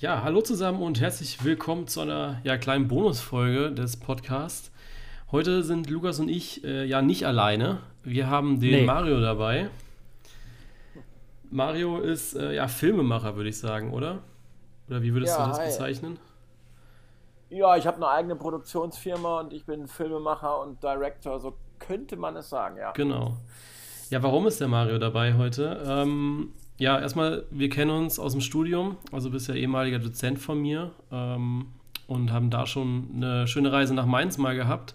[0.00, 4.72] Ja, hallo zusammen und herzlich willkommen zu einer ja, kleinen Bonusfolge des Podcasts.
[5.30, 7.82] Heute sind Lukas und ich äh, ja nicht alleine.
[8.02, 8.86] Wir haben den nee.
[8.86, 9.68] Mario dabei.
[11.50, 14.20] Mario ist äh, ja Filmemacher, würde ich sagen, oder?
[14.88, 15.66] Oder wie würdest ja, du das hi.
[15.66, 16.18] bezeichnen?
[17.50, 22.36] Ja, ich habe eine eigene Produktionsfirma und ich bin Filmemacher und Director, so könnte man
[22.36, 22.92] es sagen, ja.
[22.92, 23.36] Genau.
[24.08, 25.84] Ja, warum ist der Mario dabei heute?
[25.86, 30.62] Ähm, ja, erstmal, wir kennen uns aus dem Studium, also bist ja ehemaliger Dozent von
[30.62, 31.66] mir ähm,
[32.06, 34.94] und haben da schon eine schöne Reise nach Mainz mal gehabt,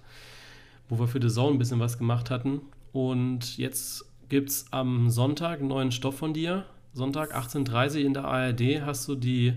[0.89, 2.61] wo wir für The Zone ein bisschen was gemacht hatten.
[2.91, 6.65] Und jetzt gibt es am Sonntag einen neuen Stoff von dir.
[6.93, 9.53] Sonntag 18.30 Uhr in der ARD hast du die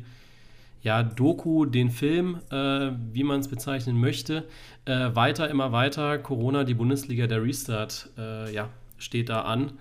[0.83, 4.45] ja, Doku, den Film, äh, wie man es bezeichnen möchte.
[4.85, 6.19] Äh, weiter, immer weiter.
[6.19, 9.73] Corona, die Bundesliga, der Restart, äh, ja, steht da an.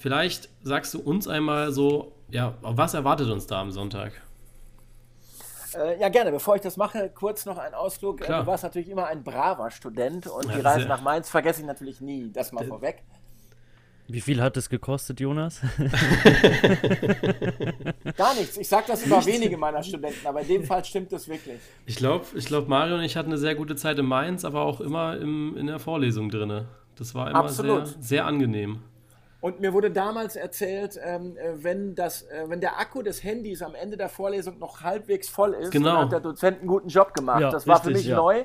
[0.00, 4.12] Vielleicht sagst du uns einmal so, ja, was erwartet uns da am Sonntag?
[5.74, 6.32] Äh, ja, gerne.
[6.32, 8.22] Bevor ich das mache, kurz noch ein Ausflug.
[8.22, 8.40] Äh, Klar.
[8.40, 11.66] Du warst natürlich immer ein braver Student und ja, die Reise nach Mainz vergesse ich
[11.66, 12.30] natürlich nie.
[12.32, 13.02] Das mal vorweg.
[14.08, 15.60] Wie viel hat es gekostet, Jonas?
[18.16, 18.56] Gar nichts.
[18.56, 21.60] Ich sage das über wenige meiner Studenten, aber in dem Fall stimmt das wirklich.
[21.84, 24.62] Ich glaube, ich glaub, Mario und ich hatten eine sehr gute Zeit in Mainz, aber
[24.62, 26.64] auch immer im, in der Vorlesung drin.
[26.96, 28.82] Das war immer sehr, sehr angenehm.
[29.40, 33.62] Und mir wurde damals erzählt, ähm, äh, wenn, das, äh, wenn der Akku des Handys
[33.62, 35.92] am Ende der Vorlesung noch halbwegs voll ist, genau.
[35.92, 37.40] dann hat der Dozent einen guten Job gemacht.
[37.40, 38.16] Ja, das war richtig, für mich ja.
[38.16, 38.44] neu.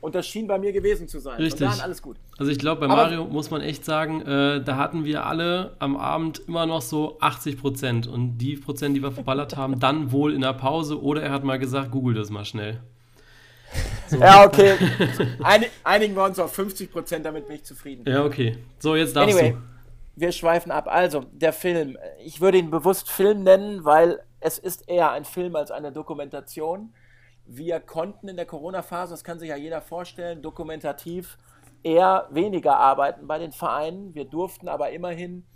[0.00, 1.38] Und das schien bei mir gewesen zu sein.
[1.38, 1.66] Richtig.
[1.66, 2.18] Und alles gut.
[2.38, 5.74] Also ich glaube, bei Aber Mario muss man echt sagen, äh, da hatten wir alle
[5.80, 8.06] am Abend immer noch so 80 Prozent.
[8.06, 11.42] Und die Prozent, die wir verballert haben, dann wohl in der Pause oder er hat
[11.42, 12.80] mal gesagt, google das mal schnell.
[14.08, 14.18] So.
[14.20, 14.74] Ja, okay.
[15.42, 18.04] Einig, einigen wir uns auf 50 Prozent, damit bin ich zufrieden.
[18.06, 18.56] Ja, okay.
[18.78, 19.52] So, jetzt darfst anyway.
[19.52, 19.77] du
[20.18, 20.88] wir schweifen ab.
[20.88, 21.96] Also, der Film.
[22.18, 26.92] Ich würde ihn bewusst Film nennen, weil es ist eher ein Film als eine Dokumentation.
[27.46, 31.38] Wir konnten in der Corona-Phase, das kann sich ja jeder vorstellen, dokumentativ
[31.82, 34.14] eher weniger arbeiten bei den Vereinen.
[34.14, 35.46] Wir durften aber immerhin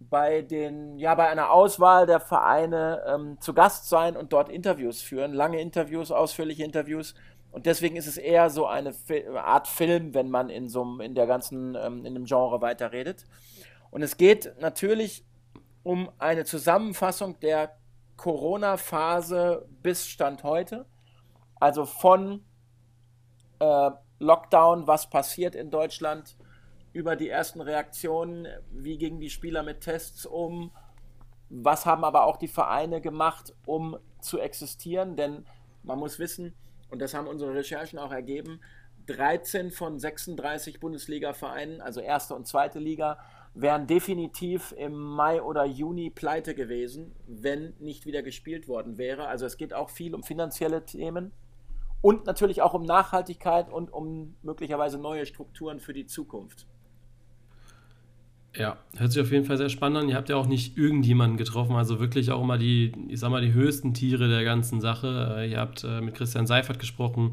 [0.00, 5.02] bei den, ja, bei einer Auswahl der Vereine ähm, zu Gast sein und dort Interviews
[5.02, 7.14] führen, lange Interviews, ausführliche Interviews.
[7.56, 8.92] Und deswegen ist es eher so eine
[9.42, 13.24] Art Film, wenn man in so in der ganzen, ähm, in dem Genre weiterredet.
[13.90, 15.24] Und es geht natürlich
[15.82, 17.78] um eine Zusammenfassung der
[18.18, 20.84] Corona-Phase bis Stand heute.
[21.58, 22.44] Also von
[23.58, 26.36] äh, Lockdown, was passiert in Deutschland,
[26.92, 30.72] über die ersten Reaktionen, wie gingen die Spieler mit Tests um,
[31.48, 35.16] was haben aber auch die Vereine gemacht, um zu existieren.
[35.16, 35.46] Denn
[35.82, 36.54] man muss wissen,
[36.90, 38.60] und das haben unsere Recherchen auch ergeben,
[39.06, 43.18] 13 von 36 Bundesliga-Vereinen, also erste und zweite Liga,
[43.54, 49.28] wären definitiv im Mai oder Juni pleite gewesen, wenn nicht wieder gespielt worden wäre.
[49.28, 51.32] Also es geht auch viel um finanzielle Themen
[52.02, 56.66] und natürlich auch um Nachhaltigkeit und um möglicherweise neue Strukturen für die Zukunft.
[58.58, 60.08] Ja, hört sich auf jeden Fall sehr spannend an.
[60.08, 63.42] Ihr habt ja auch nicht irgendjemanden getroffen, also wirklich auch immer die, ich sag mal,
[63.42, 65.36] die höchsten Tiere der ganzen Sache.
[65.38, 67.32] Äh, ihr habt äh, mit Christian Seifert gesprochen,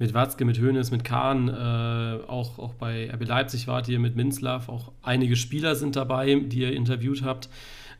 [0.00, 4.16] mit Watzke, mit Hoeneß, mit Kahn, äh, auch, auch bei RB Leipzig wart ihr, mit
[4.16, 7.48] Minzlaff, auch einige Spieler sind dabei, die ihr interviewt habt.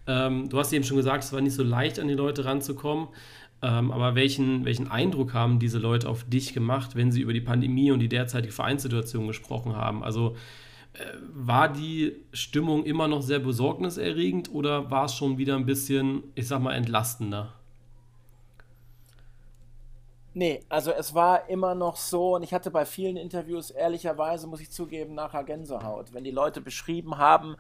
[0.09, 3.09] Ähm, du hast eben schon gesagt, es war nicht so leicht, an die Leute ranzukommen.
[3.61, 7.41] Ähm, aber welchen, welchen Eindruck haben diese Leute auf dich gemacht, wenn sie über die
[7.41, 10.05] Pandemie und die derzeitige Vereinssituation gesprochen haben?
[10.05, 10.37] Also
[11.33, 16.49] war die Stimmung immer noch sehr besorgniserregend oder war es schon wieder ein bisschen, ich
[16.49, 17.55] sag mal, entlastender?
[20.35, 24.61] Nee, also es war immer noch so, und ich hatte bei vielen Interviews ehrlicherweise, muss
[24.61, 26.13] ich zugeben, nachher Gänsehaut.
[26.13, 27.57] Wenn die Leute beschrieben haben,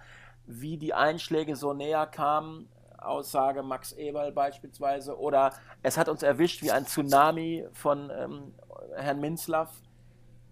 [0.46, 2.68] wie die Einschläge so näher kamen,
[2.98, 8.54] Aussage Max Eberl beispielsweise, oder es hat uns erwischt wie ein Tsunami von ähm,
[8.96, 9.70] Herrn Minzlaff,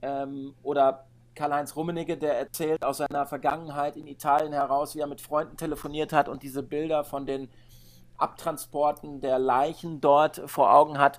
[0.02, 5.20] ähm, oder Karl-Heinz Rummenigge, der erzählt aus seiner Vergangenheit in Italien heraus, wie er mit
[5.20, 7.48] Freunden telefoniert hat und diese Bilder von den
[8.16, 11.18] Abtransporten der Leichen dort vor Augen hat,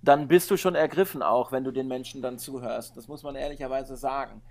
[0.00, 2.96] dann bist du schon ergriffen auch, wenn du den Menschen dann zuhörst.
[2.96, 4.42] Das muss man ehrlicherweise sagen.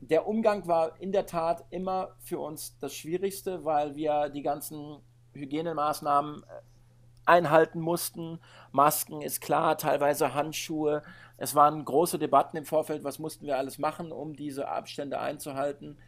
[0.00, 4.98] Der Umgang war in der Tat immer für uns das Schwierigste, weil wir die ganzen
[5.32, 6.46] Hygienemaßnahmen äh,
[7.24, 8.38] einhalten mussten.
[8.72, 11.02] Masken ist klar, teilweise Handschuhe,
[11.36, 15.98] es waren große Debatten im Vorfeld, was mussten wir alles machen, um diese Abstände einzuhalten.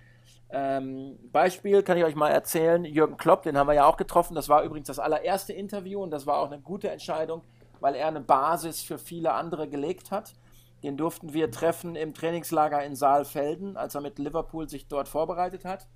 [0.51, 4.35] Ähm, Beispiel kann ich euch mal erzählen, Jürgen Klopp, den haben wir ja auch getroffen,
[4.35, 7.43] das war übrigens das allererste Interview und das war auch eine gute Entscheidung,
[7.81, 10.35] weil er eine Basis für viele andere gelegt hat.
[10.83, 15.65] Den durften wir treffen im Trainingslager in Saalfelden, als er mit Liverpool sich dort vorbereitet
[15.65, 15.89] hat.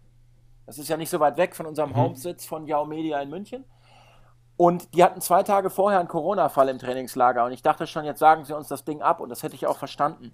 [0.67, 1.97] Das ist ja nicht so weit weg von unserem mhm.
[1.97, 3.65] Homesitz von Yao Media in München.
[4.61, 7.47] Und die hatten zwei Tage vorher einen Corona-Fall im Trainingslager.
[7.47, 9.21] Und ich dachte schon, jetzt sagen sie uns das Ding ab.
[9.21, 10.33] Und das hätte ich auch verstanden.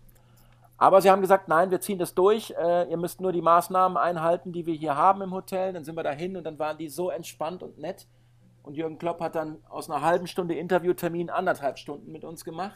[0.78, 2.50] Aber sie haben gesagt, nein, wir ziehen das durch.
[2.50, 5.72] Äh, ihr müsst nur die Maßnahmen einhalten, die wir hier haben im Hotel.
[5.72, 8.08] Dann sind wir dahin und dann waren die so entspannt und nett.
[8.64, 12.74] Und Jürgen Klopp hat dann aus einer halben Stunde Interviewtermin anderthalb Stunden mit uns gemacht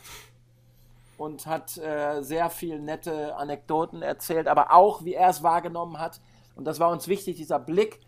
[1.18, 6.20] und hat äh, sehr viel nette Anekdoten erzählt, aber auch, wie er es wahrgenommen hat.
[6.54, 7.98] Und das war uns wichtig, dieser Blick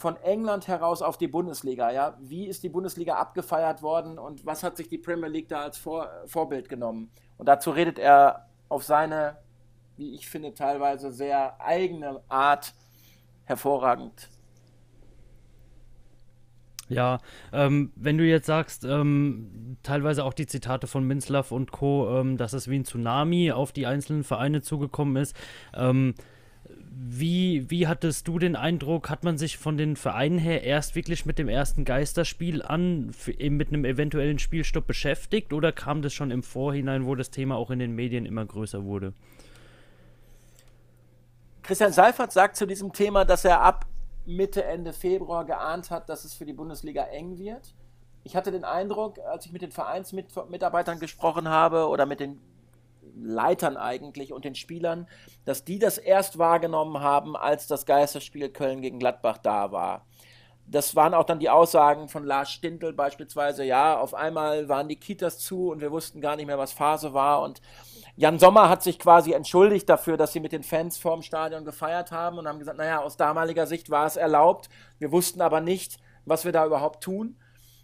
[0.00, 1.90] von England heraus auf die Bundesliga.
[1.90, 2.16] Ja?
[2.20, 5.76] Wie ist die Bundesliga abgefeiert worden und was hat sich die Premier League da als
[5.76, 7.10] Vor Vorbild genommen?
[7.36, 9.36] Und dazu redet er auf seine,
[9.98, 12.72] wie ich finde, teilweise sehr eigene Art
[13.44, 14.30] hervorragend.
[16.88, 17.18] Ja,
[17.52, 22.38] ähm, wenn du jetzt sagst, ähm, teilweise auch die Zitate von Minzlaff und Co., ähm,
[22.38, 25.36] dass es wie ein Tsunami auf die einzelnen Vereine zugekommen ist,
[25.74, 26.14] ähm,
[26.92, 31.24] wie, wie hattest du den Eindruck, hat man sich von den Vereinen her erst wirklich
[31.24, 36.42] mit dem ersten Geisterspiel an, mit einem eventuellen Spielstopp beschäftigt oder kam das schon im
[36.42, 39.12] Vorhinein, wo das Thema auch in den Medien immer größer wurde?
[41.62, 43.86] Christian Seifert sagt zu diesem Thema, dass er ab
[44.26, 47.74] Mitte, Ende Februar geahnt hat, dass es für die Bundesliga eng wird.
[48.24, 52.40] Ich hatte den Eindruck, als ich mit den Vereinsmitarbeitern gesprochen habe oder mit den
[53.16, 55.08] Leitern eigentlich und den Spielern,
[55.44, 60.06] dass die das erst wahrgenommen haben, als das Geisterspiel Köln gegen Gladbach da war.
[60.66, 64.96] Das waren auch dann die Aussagen von Lars Stintel beispielsweise, ja, auf einmal waren die
[65.00, 67.60] Kitas zu und wir wussten gar nicht mehr, was Phase war und
[68.16, 72.12] Jan Sommer hat sich quasi entschuldigt dafür, dass sie mit den Fans vorm Stadion gefeiert
[72.12, 74.68] haben und haben gesagt, naja, aus damaliger Sicht war es erlaubt,
[74.98, 77.36] wir wussten aber nicht, was wir da überhaupt tun.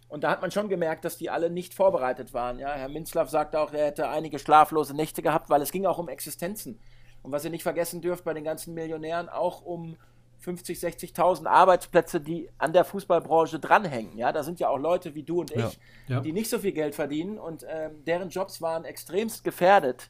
[0.09, 2.59] Und da hat man schon gemerkt, dass die alle nicht vorbereitet waren.
[2.59, 5.97] Ja, Herr Minzlaff sagte auch, er hätte einige schlaflose Nächte gehabt, weil es ging auch
[5.97, 6.79] um Existenzen.
[7.23, 9.97] Und was ihr nicht vergessen dürft bei den ganzen Millionären, auch um
[10.39, 14.17] 50, 60.000 Arbeitsplätze, die an der Fußballbranche dranhängen.
[14.17, 15.71] Ja, da sind ja auch Leute wie du und ich, ja,
[16.07, 16.19] ja.
[16.21, 20.09] die nicht so viel Geld verdienen und ähm, deren Jobs waren extremst gefährdet.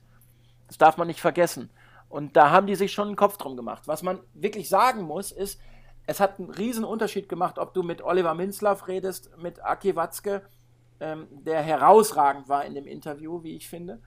[0.67, 1.69] Das darf man nicht vergessen.
[2.09, 3.83] Und da haben die sich schon einen Kopf drum gemacht.
[3.87, 5.59] Was man wirklich sagen muss, ist,
[6.07, 10.41] es hat einen riesen Unterschied gemacht, ob du mit Oliver Minzlaff redest, mit Aki Watzke,
[10.99, 14.01] ähm, der herausragend war in dem Interview, wie ich finde.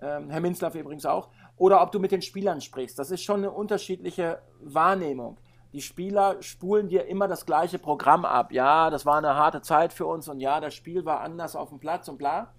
[0.00, 1.28] Ähm, Herr Minzlaff übrigens auch.
[1.56, 2.98] Oder ob du mit den Spielern sprichst.
[2.98, 5.38] Das ist schon eine unterschiedliche Wahrnehmung.
[5.72, 8.52] Die Spieler spulen dir immer das gleiche Programm ab.
[8.52, 11.70] Ja, das war eine harte Zeit für uns und ja, das Spiel war anders auf
[11.70, 12.54] dem Platz und bla.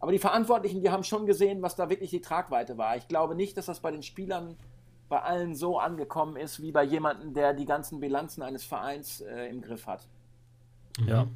[0.00, 2.96] Aber die Verantwortlichen, die haben schon gesehen, was da wirklich die Tragweite war.
[2.96, 4.56] Ich glaube nicht, dass das bei den Spielern
[5.08, 9.48] bei allen so angekommen ist, wie bei jemandem, der die ganzen Bilanzen eines Vereins äh,
[9.48, 10.06] im Griff hat.
[11.06, 11.26] Ja.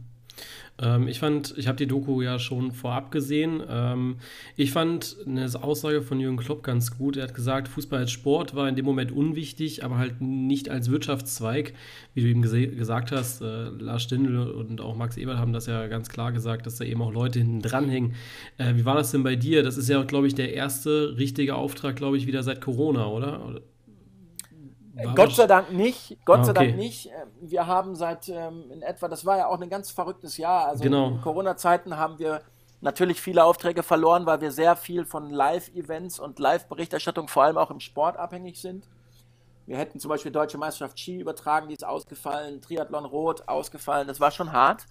[0.81, 3.63] Ähm, ich fand, ich habe die Doku ja schon vorab gesehen.
[3.69, 4.17] Ähm,
[4.57, 7.17] ich fand eine Aussage von Jürgen Klopp ganz gut.
[7.17, 10.91] Er hat gesagt, Fußball als Sport war in dem Moment unwichtig, aber halt nicht als
[10.91, 11.75] Wirtschaftszweig,
[12.15, 13.43] wie du eben gesagt hast.
[13.43, 16.85] Äh, Lars Stindl und auch Max Ebert haben das ja ganz klar gesagt, dass da
[16.85, 18.15] eben auch Leute hinten dranhängen.
[18.59, 19.63] Äh, wie war das denn bei dir?
[19.63, 23.61] Das ist ja, glaube ich, der erste richtige Auftrag, glaube ich, wieder seit Corona, oder?
[24.95, 26.19] War Gott sei Dank nicht.
[26.25, 26.47] Gott ah, okay.
[26.47, 27.07] sei Dank nicht.
[27.07, 30.67] Ähm, wir haben seit ähm, in etwa, das war ja auch ein ganz verrücktes Jahr.
[30.67, 31.09] Also genau.
[31.09, 32.43] in Corona-Zeiten haben wir
[32.81, 37.71] natürlich viele Aufträge verloren, weil wir sehr viel von Live-Events und Live-Berichterstattung vor allem auch
[37.71, 38.87] im Sport abhängig sind.
[39.67, 44.19] Wir hätten zum Beispiel Deutsche Meisterschaft Ski übertragen, die ist ausgefallen, Triathlon Rot ausgefallen, das
[44.19, 44.87] war schon hart.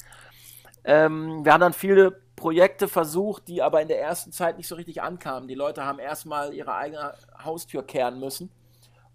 [0.85, 4.75] Ähm, wir haben dann viele Projekte versucht, die aber in der ersten Zeit nicht so
[4.75, 5.49] richtig ankamen.
[5.49, 8.49] Die Leute haben erstmal ihre eigene Haustür kehren müssen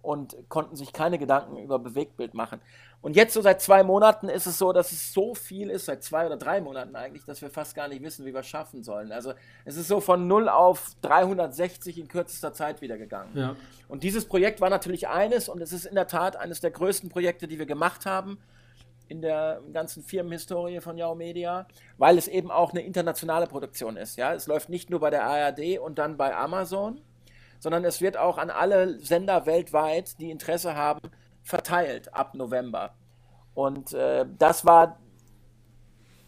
[0.06, 2.60] und konnten sich keine Gedanken über Bewegtbild machen.
[3.02, 6.04] Und jetzt so seit zwei Monaten ist es so, dass es so viel ist, seit
[6.04, 8.84] zwei oder drei Monaten eigentlich, dass wir fast gar nicht wissen, wie wir es schaffen
[8.84, 9.10] sollen.
[9.10, 9.32] Also
[9.64, 13.30] es ist so von 0 auf 360 in kürzester Zeit wieder gegangen.
[13.34, 13.56] Ja.
[13.88, 17.10] Und dieses Projekt war natürlich eines und es ist in der Tat eines der größten
[17.10, 18.38] Projekte, die wir gemacht haben
[19.08, 21.66] in der ganzen Firmenhistorie von Yao Media,
[21.98, 24.16] weil es eben auch eine internationale Produktion ist.
[24.16, 24.34] Ja?
[24.34, 27.00] Es läuft nicht nur bei der ARD und dann bei Amazon,
[27.58, 31.00] sondern es wird auch an alle Sender weltweit, die Interesse haben,
[31.42, 32.94] verteilt ab November.
[33.54, 34.98] Und äh, das war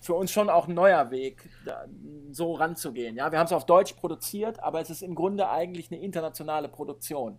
[0.01, 1.85] für uns schon auch ein neuer Weg, da,
[2.31, 3.17] so ranzugehen.
[3.17, 6.69] Ja, wir haben es auf Deutsch produziert, aber es ist im Grunde eigentlich eine internationale
[6.69, 7.37] Produktion.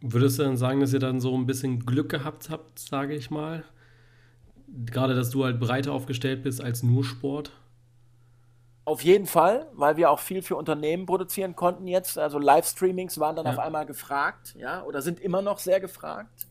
[0.00, 3.30] Würdest du dann sagen, dass ihr dann so ein bisschen Glück gehabt habt, sage ich
[3.30, 3.64] mal?
[4.86, 7.52] Gerade, dass du halt breiter aufgestellt bist als nur Sport?
[8.84, 12.18] Auf jeden Fall, weil wir auch viel für Unternehmen produzieren konnten jetzt.
[12.18, 13.52] Also Livestreamings waren dann ja.
[13.52, 16.48] auf einmal gefragt, ja, oder sind immer noch sehr gefragt.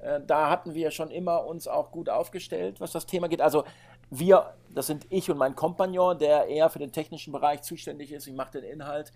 [0.00, 3.40] Äh, da hatten wir schon immer uns auch gut aufgestellt, was das Thema geht.
[3.40, 3.64] Also
[4.10, 8.26] wir, das sind ich und mein Kompagnon, der eher für den technischen Bereich zuständig ist.
[8.26, 9.12] Ich mache den Inhalt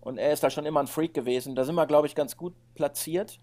[0.00, 1.56] und er ist da schon immer ein Freak gewesen.
[1.56, 3.40] Da sind wir, glaube ich, ganz gut platziert.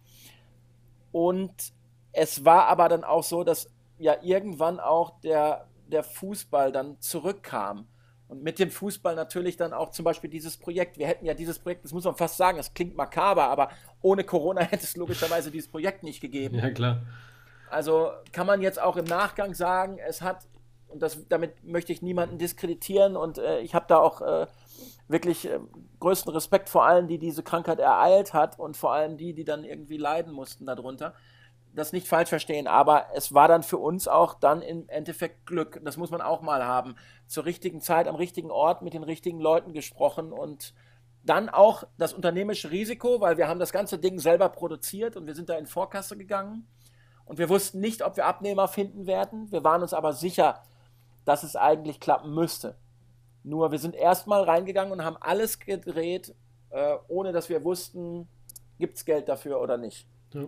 [1.12, 1.74] Und
[2.14, 7.88] es war aber dann auch so, dass ja irgendwann auch der der Fußball dann zurückkam.
[8.34, 10.98] Und mit dem Fußball natürlich dann auch zum Beispiel dieses Projekt.
[10.98, 13.70] Wir hätten ja dieses Projekt, das muss man fast sagen, das klingt makaber, aber
[14.02, 16.58] ohne Corona hätte es logischerweise dieses Projekt nicht gegeben.
[16.58, 17.04] Ja, klar.
[17.70, 20.48] Also kann man jetzt auch im Nachgang sagen, es hat,
[20.88, 24.48] und das, damit möchte ich niemanden diskreditieren und äh, ich habe da auch äh,
[25.08, 25.60] wirklich äh,
[26.00, 29.64] größten Respekt vor allen, die diese Krankheit ereilt hat und vor allem die, die dann
[29.64, 31.14] irgendwie leiden mussten darunter.
[31.76, 35.82] Das nicht falsch verstehen, aber es war dann für uns auch dann im Endeffekt Glück.
[35.84, 36.96] Das muss man auch mal haben.
[37.26, 40.76] Zur richtigen Zeit, am richtigen Ort, mit den richtigen Leuten gesprochen und
[41.24, 45.34] dann auch das unternehmerische Risiko, weil wir haben das ganze Ding selber produziert und wir
[45.34, 46.68] sind da in Vorkasse gegangen
[47.26, 49.52] und wir wussten nicht, ob wir Abnehmer finden werden.
[49.52, 50.62] Wir waren uns aber sicher,
[51.26, 52.76] dass es eigentlich klappen müsste.
[53.44, 56.36] Nur wir sind erstmal reingegangen und haben alles gedreht,
[56.70, 58.28] äh, ohne dass wir wussten,
[58.78, 60.08] gibt es Geld dafür oder nicht.
[60.34, 60.46] Ja.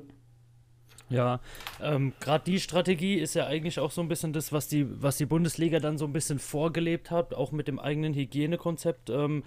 [1.09, 1.39] Ja,
[1.81, 5.17] ähm, gerade die Strategie ist ja eigentlich auch so ein bisschen das, was die, was
[5.17, 9.12] die Bundesliga dann so ein bisschen vorgelebt hat, auch mit dem eigenen Hygienekonzept.
[9.12, 9.43] Ähm,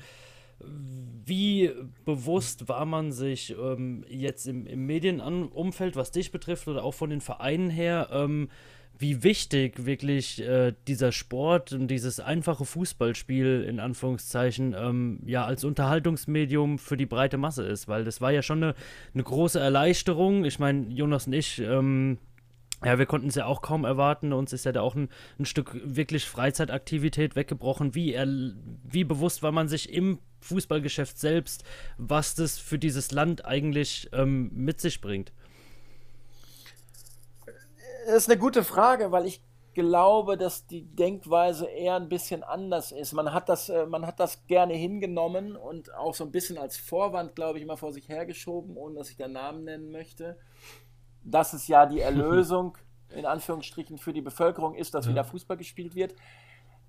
[0.61, 1.71] wie
[2.05, 7.11] bewusst war man sich ähm, jetzt im, im Medienumfeld, was dich betrifft, oder auch von
[7.11, 8.49] den Vereinen her, ähm,
[8.99, 15.63] wie wichtig wirklich äh, dieser Sport und dieses einfache Fußballspiel in Anführungszeichen ähm, ja als
[15.63, 18.75] Unterhaltungsmedium für die breite Masse ist, weil das war ja schon eine,
[19.15, 20.45] eine große Erleichterung.
[20.45, 22.19] Ich meine, Jonas und ich, ähm,
[22.85, 24.33] ja, wir konnten es ja auch kaum erwarten.
[24.33, 27.95] Uns ist ja da auch ein, ein Stück wirklich Freizeitaktivität weggebrochen.
[27.95, 31.65] Wie, er, wie bewusst war man sich im Fußballgeschäft selbst,
[31.97, 35.33] was das für dieses Land eigentlich ähm, mit sich bringt?
[38.07, 39.43] Das ist eine gute Frage, weil ich
[39.75, 43.13] glaube, dass die Denkweise eher ein bisschen anders ist.
[43.13, 46.77] Man hat das, äh, man hat das gerne hingenommen und auch so ein bisschen als
[46.77, 50.37] Vorwand, glaube ich, mal vor sich hergeschoben, ohne dass ich den Namen nennen möchte.
[51.23, 52.77] Dass es ja die Erlösung
[53.11, 55.13] in Anführungsstrichen für die Bevölkerung ist, dass ja.
[55.13, 56.15] wieder Fußball gespielt wird.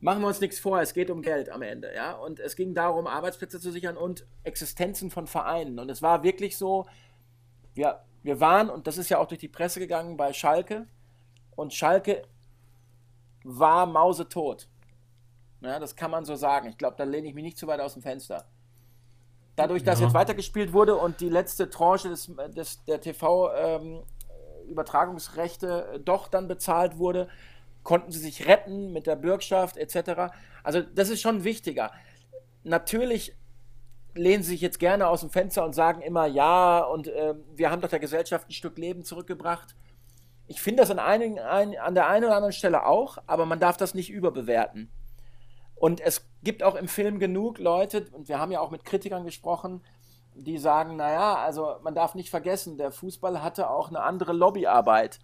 [0.01, 2.13] Machen wir uns nichts vor, es geht um Geld am Ende, ja.
[2.13, 5.77] Und es ging darum, Arbeitsplätze zu sichern und Existenzen von Vereinen.
[5.77, 6.86] Und es war wirklich so,
[7.74, 10.88] wir, wir waren, und das ist ja auch durch die Presse gegangen, bei Schalke,
[11.56, 12.22] und Schalke
[13.44, 14.70] war mausetot.
[15.62, 16.70] Ja, das kann man so sagen.
[16.70, 18.46] Ich glaube, da lehne ich mich nicht zu weit aus dem Fenster.
[19.58, 20.06] Dadurch, dass ja.
[20.06, 26.98] jetzt weitergespielt wurde und die letzte Tranche des, des, der TV-Übertragungsrechte ähm, doch dann bezahlt
[26.98, 27.27] wurde,
[27.83, 30.33] konnten sie sich retten mit der Bürgschaft etc.
[30.63, 31.91] Also das ist schon wichtiger.
[32.63, 33.36] Natürlich
[34.15, 37.71] lehnen sie sich jetzt gerne aus dem Fenster und sagen immer, ja, und äh, wir
[37.71, 39.75] haben doch der Gesellschaft ein Stück Leben zurückgebracht.
[40.48, 43.59] Ich finde das an, einigen, ein, an der einen oder anderen Stelle auch, aber man
[43.59, 44.91] darf das nicht überbewerten.
[45.75, 49.24] Und es gibt auch im Film genug Leute, und wir haben ja auch mit Kritikern
[49.24, 49.81] gesprochen,
[50.36, 55.19] die sagen, naja, also man darf nicht vergessen, der Fußball hatte auch eine andere Lobbyarbeit.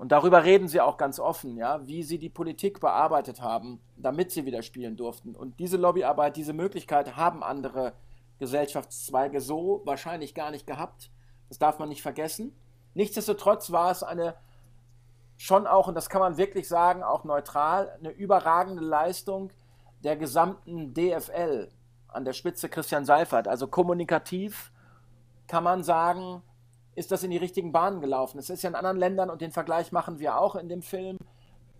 [0.00, 4.30] Und darüber reden sie auch ganz offen, ja, wie sie die Politik bearbeitet haben, damit
[4.30, 5.36] sie wieder spielen durften.
[5.36, 7.92] Und diese Lobbyarbeit, diese Möglichkeit haben andere
[8.38, 11.10] Gesellschaftszweige so wahrscheinlich gar nicht gehabt.
[11.50, 12.56] Das darf man nicht vergessen.
[12.94, 14.36] Nichtsdestotrotz war es eine
[15.36, 19.52] schon auch, und das kann man wirklich sagen, auch neutral, eine überragende Leistung
[20.02, 21.68] der gesamten DFL
[22.08, 23.48] an der Spitze Christian Seifert.
[23.48, 24.72] Also kommunikativ
[25.46, 26.42] kann man sagen,
[26.94, 28.38] ist das in die richtigen Bahnen gelaufen.
[28.38, 31.18] Es ist ja in anderen Ländern, und den Vergleich machen wir auch in dem Film,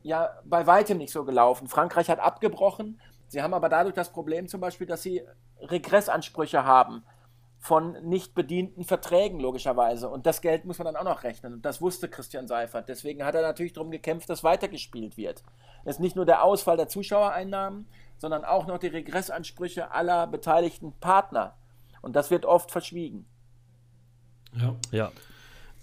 [0.02, 1.68] ja bei weitem nicht so gelaufen.
[1.68, 3.00] Frankreich hat abgebrochen.
[3.28, 5.22] Sie haben aber dadurch das Problem zum Beispiel, dass sie
[5.60, 7.04] Regressansprüche haben
[7.58, 10.08] von nicht bedienten Verträgen, logischerweise.
[10.08, 11.52] Und das Geld muss man dann auch noch rechnen.
[11.52, 12.88] Und das wusste Christian Seifert.
[12.88, 15.42] Deswegen hat er natürlich darum gekämpft, dass weitergespielt wird.
[15.84, 17.86] Es ist nicht nur der Ausfall der Zuschauereinnahmen,
[18.16, 21.54] sondern auch noch die Regressansprüche aller beteiligten Partner.
[22.00, 23.26] Und das wird oft verschwiegen.
[24.58, 24.76] Ja.
[24.92, 25.12] Ja.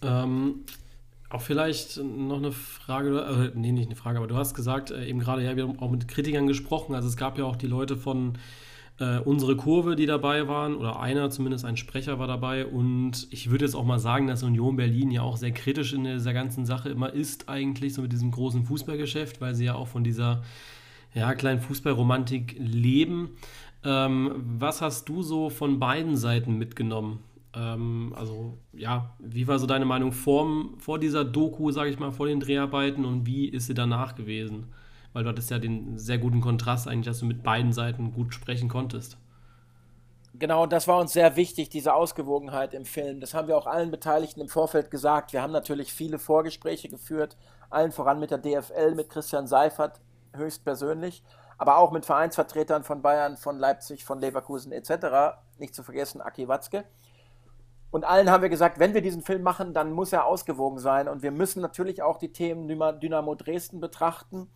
[0.01, 0.65] Ähm,
[1.29, 5.05] auch vielleicht noch eine Frage, äh, nee, nicht eine Frage, aber du hast gesagt, äh,
[5.05, 6.95] eben gerade, ja, wir haben auch mit Kritikern gesprochen.
[6.95, 8.37] Also es gab ja auch die Leute von
[8.99, 12.65] äh, unsere Kurve, die dabei waren, oder einer zumindest, ein Sprecher war dabei.
[12.65, 16.05] Und ich würde jetzt auch mal sagen, dass Union Berlin ja auch sehr kritisch in
[16.05, 19.87] dieser ganzen Sache immer ist, eigentlich, so mit diesem großen Fußballgeschäft, weil sie ja auch
[19.87, 20.43] von dieser
[21.13, 23.31] ja, kleinen Fußballromantik leben.
[23.83, 27.19] Ähm, was hast du so von beiden Seiten mitgenommen?
[27.57, 30.47] Ähm, also, ja, wie war so deine Meinung vor,
[30.77, 34.67] vor dieser Doku, sage ich mal, vor den Dreharbeiten und wie ist sie danach gewesen?
[35.17, 38.35] weil du hattest ja den sehr guten Kontrast eigentlich, dass du mit beiden Seiten gut
[38.35, 39.17] sprechen konntest.
[40.35, 43.19] Genau, das war uns sehr wichtig, diese Ausgewogenheit im Film.
[43.19, 45.33] Das haben wir auch allen Beteiligten im Vorfeld gesagt.
[45.33, 47.35] Wir haben natürlich viele Vorgespräche geführt,
[47.71, 49.99] allen voran mit der DFL, mit Christian Seifert
[50.35, 51.23] höchstpersönlich,
[51.57, 55.39] aber auch mit Vereinsvertretern von Bayern, von Leipzig, von Leverkusen etc.
[55.57, 56.83] Nicht zu vergessen Aki Watzke.
[57.89, 61.07] Und allen haben wir gesagt, wenn wir diesen Film machen, dann muss er ausgewogen sein.
[61.07, 64.49] Und wir müssen natürlich auch die Themen Dynamo Dresden betrachten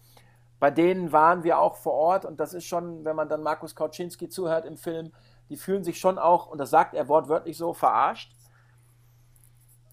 [0.62, 3.76] bei denen waren wir auch vor Ort und das ist schon, wenn man dann Markus
[3.76, 5.12] Kauczynski zuhört im Film,
[5.50, 8.36] die fühlen sich schon auch, und das sagt er wortwörtlich so, verarscht.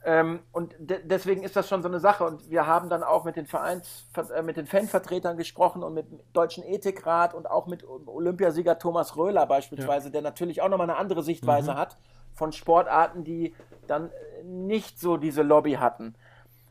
[0.04, 2.22] Ähm, und de deswegen ist das schon so eine Sache.
[2.24, 6.10] Und wir haben dann auch mit den Vereins, äh, mit den Fanvertretern gesprochen und mit
[6.10, 10.12] dem Deutschen Ethikrat und auch mit Olympiasieger Thomas Röhler beispielsweise, ja.
[10.12, 11.78] der natürlich auch nochmal eine andere Sichtweise mhm.
[11.78, 11.96] hat
[12.38, 13.54] von Sportarten, die
[13.86, 14.10] dann
[14.44, 16.14] nicht so diese Lobby hatten.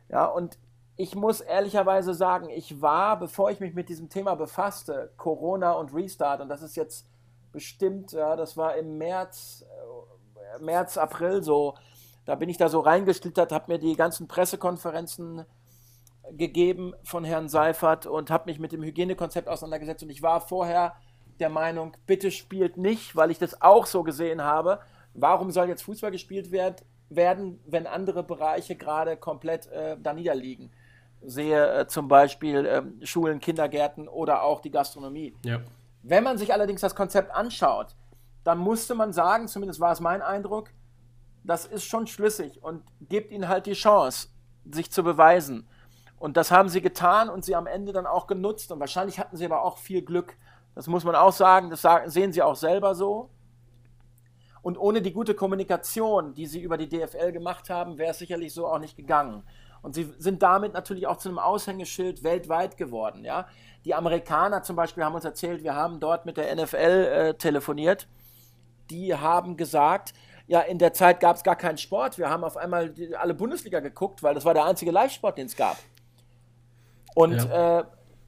[0.10, 0.58] Ja, und
[0.96, 5.94] ich muss ehrlicherweise sagen, ich war, bevor ich mich mit diesem Thema befasste, Corona und
[5.94, 7.08] Restart, und das ist jetzt
[7.52, 9.66] bestimmt, ja, das war im März,
[10.58, 11.76] äh, März, April so,
[12.26, 15.46] da bin ich da so reingeschlittert, habe mir die ganzen Pressekonferenzen
[16.32, 20.04] gegeben von Herrn Seifert und habe mich mit dem Hygienekonzept auseinandergesetzt.
[20.04, 20.96] Und ich war vorher
[21.40, 24.80] der Meinung, bitte spielt nicht, weil ich das auch so gesehen habe.
[25.18, 30.72] Warum soll jetzt Fußball gespielt werd, werden, wenn andere Bereiche gerade komplett äh, da niederliegen?
[31.24, 35.34] Sehe äh, zum Beispiel äh, Schulen, Kindergärten oder auch die Gastronomie.
[35.44, 35.62] Ja.
[36.04, 37.96] Wenn man sich allerdings das Konzept anschaut,
[38.44, 40.70] dann musste man sagen, zumindest war es mein Eindruck,
[41.44, 44.28] das ist schon schlüssig und gibt ihnen halt die Chance,
[44.72, 45.68] sich zu beweisen.
[46.20, 48.72] Und das haben sie getan und sie am Ende dann auch genutzt.
[48.72, 50.36] Und wahrscheinlich hatten sie aber auch viel Glück.
[50.76, 53.30] Das muss man auch sagen, das sehen sie auch selber so.
[54.68, 58.54] Und ohne die gute Kommunikation, die sie über die DFL gemacht haben, wäre es sicherlich
[58.54, 59.44] so auch nicht gegangen.
[59.82, 63.24] Und sie sind damit natürlich auch zu einem Aushängeschild weltweit geworden.
[63.24, 63.48] Ja?
[63.86, 68.10] Die Amerikaner zum Beispiel haben uns erzählt, wir haben dort mit der NFL äh, telefoniert.
[68.90, 70.14] Die haben gesagt,
[70.48, 72.18] ja, in der Zeit gab es gar keinen Sport.
[72.18, 75.46] Wir haben auf einmal die, alle Bundesliga geguckt, weil das war der einzige Live-Sport, den
[75.46, 75.78] es gab.
[77.16, 77.80] Und, ja.
[77.80, 77.84] äh,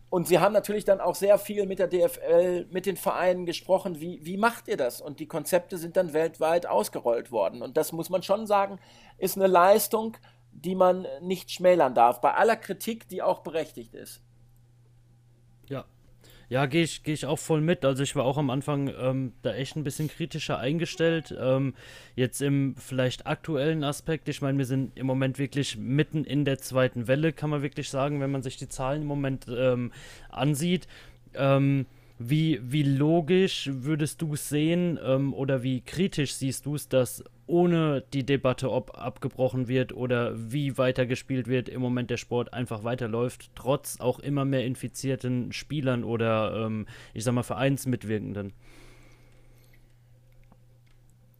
[0.10, 4.00] und sie haben natürlich dann auch sehr viel mit der DFL, mit den Vereinen gesprochen,
[4.00, 5.02] wie, wie macht ihr das?
[5.02, 7.62] Und die Konzepte sind dann weltweit ausgerollt worden.
[7.62, 8.80] Und das muss man schon sagen,
[9.20, 10.18] ist eine Leistung,
[10.52, 14.24] die man nicht schmälern darf, bei aller Kritik, die auch berechtigt ist.
[16.50, 17.86] Ja, gehe ich, geh ich auch voll mit.
[17.86, 21.36] Also ich war auch am Anfang ähm, da echt ein bisschen kritischer eingestellt.
[21.40, 21.76] Ähm,
[22.16, 26.58] jetzt im vielleicht aktuellen Aspekt, ich meine, wir sind im Moment wirklich mitten in der
[26.58, 29.92] zweiten Welle, kann man wirklich sagen, wenn man sich die Zahlen im Moment ähm,
[30.30, 30.88] ansieht.
[31.36, 31.86] Ähm,
[32.18, 37.24] wie, wie logisch würdest du es sehen ähm, oder wie kritisch siehst du es, dass
[37.50, 42.84] ohne die Debatte, ob abgebrochen wird oder wie weitergespielt wird, im Moment der Sport einfach
[42.84, 48.54] weiterläuft, trotz auch immer mehr infizierten Spielern oder ähm, ich sag mal Vereinsmitwirkenden?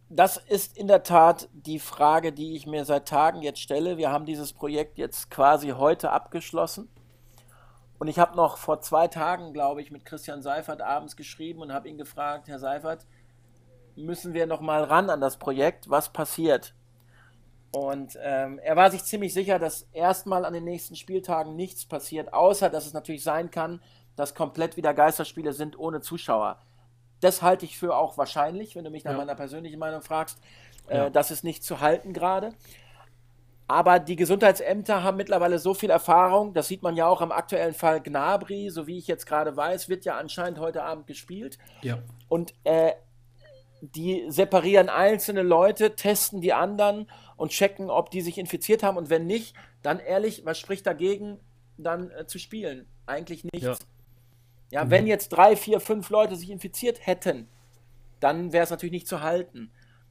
[0.08, 3.96] Das ist in der Tat die Frage, die ich mir seit Tagen jetzt stelle.
[3.96, 6.88] Wir haben dieses Projekt jetzt quasi heute abgeschlossen.
[8.00, 11.72] Und ich habe noch vor zwei Tagen, glaube ich, mit Christian Seifert abends geschrieben und
[11.72, 13.06] habe ihn gefragt, Herr Seifert,
[14.00, 15.88] müssen wir noch mal ran an das Projekt?
[15.90, 16.74] Was passiert?
[17.72, 22.32] Und ähm, er war sich ziemlich sicher, dass erstmal an den nächsten Spieltagen nichts passiert,
[22.32, 23.80] außer dass es natürlich sein kann,
[24.16, 26.58] dass komplett wieder Geisterspiele sind ohne Zuschauer.
[27.20, 29.18] Das halte ich für auch wahrscheinlich, wenn du mich nach ja.
[29.18, 30.38] meiner persönlichen Meinung fragst.
[30.88, 31.10] Äh, ja.
[31.10, 32.54] Das ist nicht zu halten gerade.
[33.68, 37.72] Aber die Gesundheitsämter haben mittlerweile so viel Erfahrung, das sieht man ja auch am aktuellen
[37.72, 41.56] Fall Gnabry, so wie ich jetzt gerade weiß, wird ja anscheinend heute Abend gespielt.
[41.82, 41.98] Ja.
[42.28, 42.94] Und äh,
[43.80, 48.96] die separieren einzelne Leute, testen die anderen und checken, ob die sich infiziert haben.
[48.96, 51.38] Und wenn nicht, dann ehrlich, was spricht dagegen,
[51.78, 52.86] dann äh, zu spielen?
[53.06, 53.62] Eigentlich nichts.
[53.62, 53.76] Ja,
[54.70, 54.90] ja mhm.
[54.90, 57.48] wenn jetzt drei, vier, fünf Leute sich infiziert hätten,
[58.20, 59.70] dann wäre es natürlich nicht zu halten.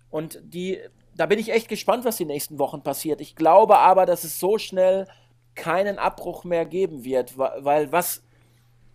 [0.10, 0.80] Und die
[1.20, 3.20] da bin ich echt gespannt, was die nächsten Wochen passiert.
[3.20, 5.06] Ich glaube aber, dass es so schnell
[5.54, 8.24] keinen Abbruch mehr geben wird, weil was,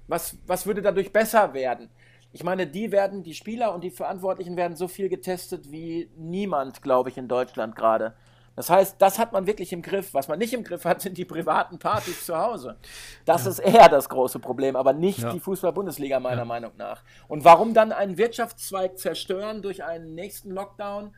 [0.09, 1.91] was, was würde dadurch besser werden?
[2.35, 6.83] Ich meine, die werden, die Spieler und die Verantwortlichen werden so viel getestet wie niemand,
[6.83, 8.15] glaube ich, in Deutschland gerade.
[8.57, 10.13] Das heißt, das hat man wirklich im Griff.
[10.13, 12.77] Was man nicht im Griff hat, sind die privaten Partys zu Hause.
[13.25, 13.51] Das ja.
[13.51, 15.33] ist eher das große Problem, aber nicht ja.
[15.33, 16.45] die Fußball-Bundesliga meiner ja.
[16.45, 17.03] Meinung nach.
[17.27, 21.15] Und warum dann einen Wirtschaftszweig zerstören durch einen nächsten Lockdown?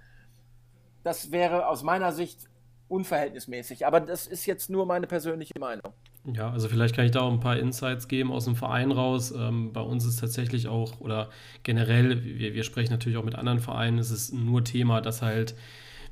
[1.06, 2.48] das wäre aus meiner Sicht
[2.88, 3.86] unverhältnismäßig.
[3.86, 5.92] Aber das ist jetzt nur meine persönliche Meinung.
[6.34, 9.32] Ja, also vielleicht kann ich da auch ein paar Insights geben aus dem Verein raus.
[9.36, 11.30] Ähm, bei uns ist tatsächlich auch, oder
[11.62, 15.54] generell, wir, wir sprechen natürlich auch mit anderen Vereinen, es ist nur Thema, dass halt,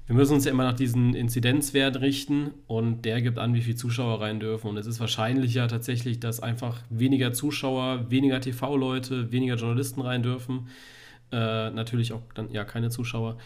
[0.07, 3.77] wir müssen uns ja immer nach diesem Inzidenzwert richten und der gibt an, wie viele
[3.77, 4.69] Zuschauer rein dürfen.
[4.69, 10.69] Und es ist wahrscheinlicher tatsächlich, dass einfach weniger Zuschauer, weniger TV-Leute, weniger Journalisten rein dürfen.
[11.33, 13.39] Äh, natürlich auch dann ja keine Zuschauer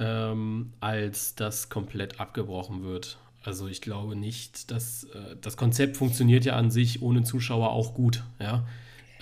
[0.00, 3.18] ähm, als das komplett abgebrochen wird.
[3.46, 7.94] Also ich glaube nicht, dass äh, das Konzept funktioniert ja an sich ohne Zuschauer auch
[7.94, 8.24] gut.
[8.40, 8.66] Ja,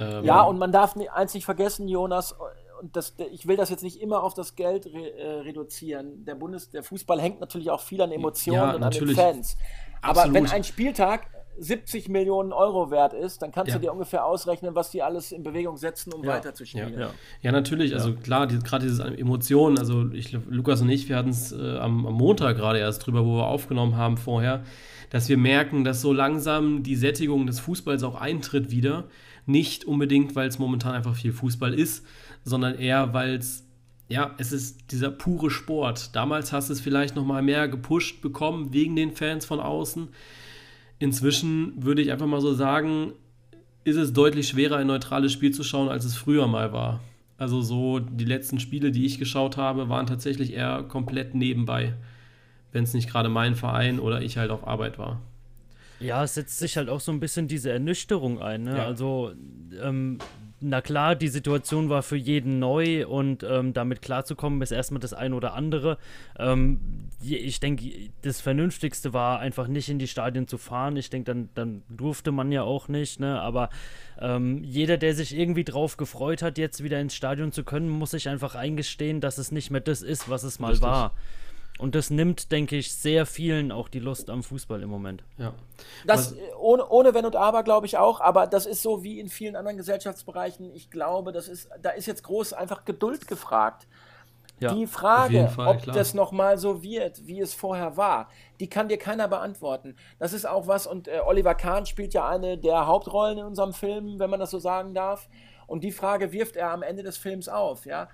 [0.00, 2.34] ähm, ja und man darf nicht, eins nicht vergessen, Jonas,
[2.80, 6.24] und das, ich will das jetzt nicht immer auf das Geld re, äh, reduzieren.
[6.24, 9.56] Der, Bundes, der Fußball hängt natürlich auch viel an Emotionen ja, und an den Fans.
[10.00, 10.34] Aber Absolut.
[10.34, 13.76] wenn ein Spieltag 70 Millionen Euro wert ist, dann kannst Ja.
[13.76, 16.30] du dir ungefähr ausrechnen, was die alles in Bewegung setzen, um Ja.
[16.32, 16.98] weiterzuspielen.
[16.98, 17.10] Ja.
[17.42, 17.94] Ja, natürlich.
[17.94, 19.78] Also klar, die, gerade diese Emotionen.
[19.78, 23.24] Also ich, Lukas und ich, wir hatten es äh, am, am Montag gerade erst drüber,
[23.24, 24.62] wo wir aufgenommen haben vorher,
[25.10, 29.04] dass wir merken, dass so langsam die Sättigung des Fußballs auch eintritt wieder.
[29.46, 32.04] Nicht unbedingt, weil es momentan einfach viel Fußball ist,
[32.44, 33.62] sondern eher, weil es
[34.06, 36.14] ja, es ist dieser pure Sport.
[36.14, 40.08] Damals hast du es vielleicht noch mal mehr gepusht bekommen wegen den Fans von außen.
[40.98, 43.12] Inzwischen würde ich einfach mal so sagen,
[43.84, 47.00] ist es deutlich schwerer, ein neutrales Spiel zu schauen, als es früher mal war.
[47.36, 51.94] Also so die letzten Spiele, die ich geschaut habe, waren tatsächlich eher komplett nebenbei,
[52.72, 55.20] wenn es nicht gerade mein Verein oder ich halt auf Arbeit war.
[56.00, 58.64] Ja, es setzt sich halt auch so ein bisschen diese Ernüchterung ein.
[58.64, 58.76] Ne?
[58.76, 58.86] Ja.
[58.86, 59.32] Also,
[59.82, 60.18] ähm,
[60.66, 65.12] na klar, die Situation war für jeden neu und ähm, damit klarzukommen ist erstmal das
[65.12, 65.98] eine oder andere.
[66.38, 67.84] Ähm, ich denke,
[68.22, 70.96] das Vernünftigste war einfach nicht in die Stadien zu fahren.
[70.96, 73.40] Ich denke, dann, dann durfte man ja auch nicht, ne?
[73.40, 73.68] aber
[74.18, 78.12] ähm, jeder, der sich irgendwie drauf gefreut hat, jetzt wieder ins Stadion zu können, muss
[78.12, 80.88] sich einfach eingestehen, dass es nicht mehr das ist, was es mal Richtig.
[80.88, 81.12] war.
[81.78, 85.24] Und das nimmt, denke ich, sehr vielen auch die Lust am Fußball im Moment.
[85.38, 85.54] Ja.
[86.06, 89.28] Das ohne, ohne Wenn und Aber glaube ich auch, aber das ist so wie in
[89.28, 90.72] vielen anderen Gesellschaftsbereichen.
[90.72, 93.88] Ich glaube, das ist, da ist jetzt groß einfach Geduld gefragt.
[94.60, 95.96] Ja, die Frage, Fall, ob klar.
[95.96, 98.28] das nochmal so wird, wie es vorher war,
[98.60, 99.96] die kann dir keiner beantworten.
[100.20, 103.72] Das ist auch was, und äh, Oliver Kahn spielt ja eine der Hauptrollen in unserem
[103.72, 105.28] Film, wenn man das so sagen darf.
[105.66, 108.08] Und die Frage wirft er am Ende des Films auf, ja.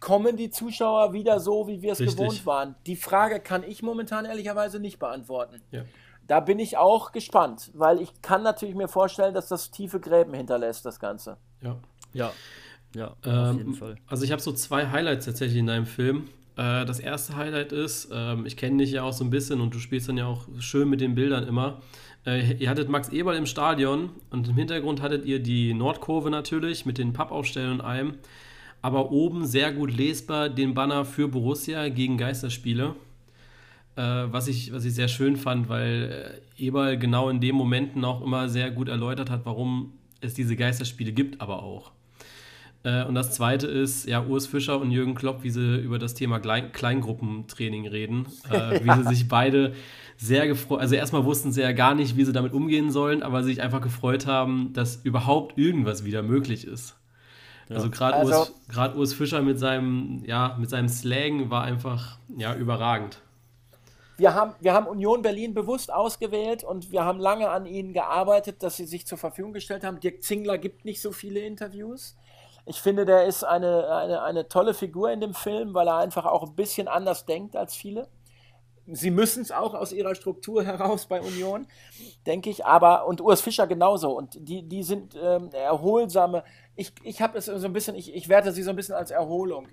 [0.00, 2.74] Kommen die Zuschauer wieder so, wie wir es gewohnt waren?
[2.86, 5.60] Die Frage kann ich momentan ehrlicherweise nicht beantworten.
[5.70, 5.82] Ja.
[6.26, 10.34] Da bin ich auch gespannt, weil ich kann natürlich mir vorstellen, dass das tiefe Gräben
[10.34, 11.36] hinterlässt, das Ganze.
[11.62, 11.76] ja.
[12.14, 12.32] Ja,
[12.94, 13.96] ja, auf Ähm, jeden Fall.
[14.06, 16.28] Also ich habe so zwei Highlights tatsächlich in deinem Film.
[16.56, 19.74] Äh, das erste Highlight ist, ähm, ich kenne dich ja auch so ein bisschen und
[19.74, 21.82] du spielst dann ja auch schön mit den Bildern immer.
[22.26, 26.86] Äh, ihr hattet Max Eberl im Stadion und im Hintergrund hattet ihr die Nordkurve natürlich
[26.86, 28.18] mit den Pappaufstellen und allem.
[28.80, 32.94] Aber oben sehr gut lesbar den Banner für Borussia gegen Geisterspiele.
[33.96, 38.04] Äh, was, ich, was ich sehr schön fand, weil äh, Eberl genau in den Momenten
[38.04, 41.92] auch immer sehr gut erläutert hat, warum es diese Geisterspiele gibt, aber auch.
[42.84, 46.14] Äh, und das zweite ist, ja, Urs Fischer und Jürgen Klopp, wie sie über das
[46.14, 49.74] Thema Klein Kleingruppentraining reden, äh, wie sie sich beide
[50.16, 53.42] sehr gefreut, also erstmal wussten sie ja gar nicht, wie sie damit umgehen sollen, aber
[53.42, 56.97] sich einfach gefreut haben, dass überhaupt irgendwas wieder möglich ist.
[57.70, 62.54] Also gerade Also- Urs, Urs Fischer mit seinem, ja, mit seinem Slang war einfach, ja,
[62.54, 63.20] überragend.
[64.16, 68.64] Wir haben, wir haben Union Berlin bewusst ausgewählt und wir haben lange an ihnen gearbeitet,
[68.64, 70.00] dass sie sich zur Verfügung gestellt haben.
[70.00, 72.16] Dirk Zingler gibt nicht so viele Interviews.
[72.66, 76.26] Ich finde, der ist eine, eine, eine tolle Figur in dem Film, weil er einfach
[76.26, 78.08] auch ein bisschen anders denkt als viele.
[78.90, 81.66] Sie müssen es auch aus ihrer Struktur heraus bei Union,
[82.26, 82.64] denke ich.
[82.66, 84.10] Aber, und Urs Fischer genauso.
[84.16, 86.42] Und die, die sind ähm, erholsame.
[86.78, 89.10] Ich, ich habe es so ein bisschen, ich, ich werte sie so ein bisschen als
[89.10, 89.66] Erholung.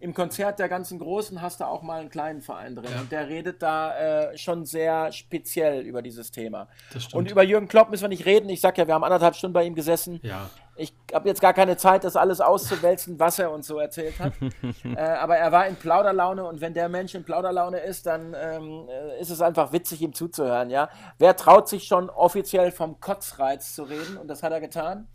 [0.00, 2.90] Im Konzert der ganzen Großen hast du auch mal einen kleinen Verein drin.
[3.00, 3.96] Und der redet da
[4.30, 6.66] äh, schon sehr speziell über dieses Thema.
[7.12, 8.48] Und über Jürgen Klopp müssen wir nicht reden.
[8.48, 10.18] Ich sag ja, wir haben anderthalb Stunden bei ihm gesessen.
[10.24, 14.18] Ja, Ich habe jetzt gar keine Zeit, das alles auszuwälzen, was er uns so erzählt
[14.18, 14.32] hat.
[14.84, 18.88] äh, aber er war in Plauderlaune und wenn der Mensch in Plauderlaune ist, dann ähm,
[18.88, 20.70] äh, ist es einfach witzig, ihm zuzuhören.
[20.70, 20.90] Ja?
[21.18, 24.16] Wer traut sich schon offiziell vom Kotzreiz zu reden?
[24.16, 25.08] Und das hat er getan.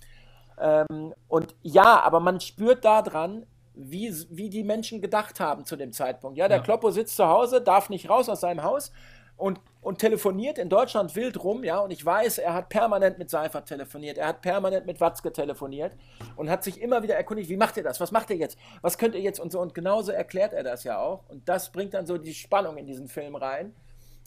[0.64, 3.46] Ähm, und ja, aber man spürt daran,
[3.76, 6.38] wie, wie die Menschen gedacht haben zu dem Zeitpunkt.
[6.38, 6.64] Ja, der Ja.
[6.64, 8.94] Kloppo sitzt zu Hause, darf nicht raus aus seinem Haus
[9.36, 13.30] und, und telefoniert in Deutschland wild rum, ja, und ich weiß, er hat permanent mit
[13.30, 15.98] Seifert telefoniert, er hat permanent mit Watzke telefoniert
[16.38, 18.98] und hat sich immer wieder erkundigt, wie macht ihr das, was macht ihr jetzt, was
[18.98, 21.94] könnt ihr jetzt und so, und genauso erklärt er das ja auch und das bringt
[21.96, 23.76] dann so die Spannung in diesen Film rein,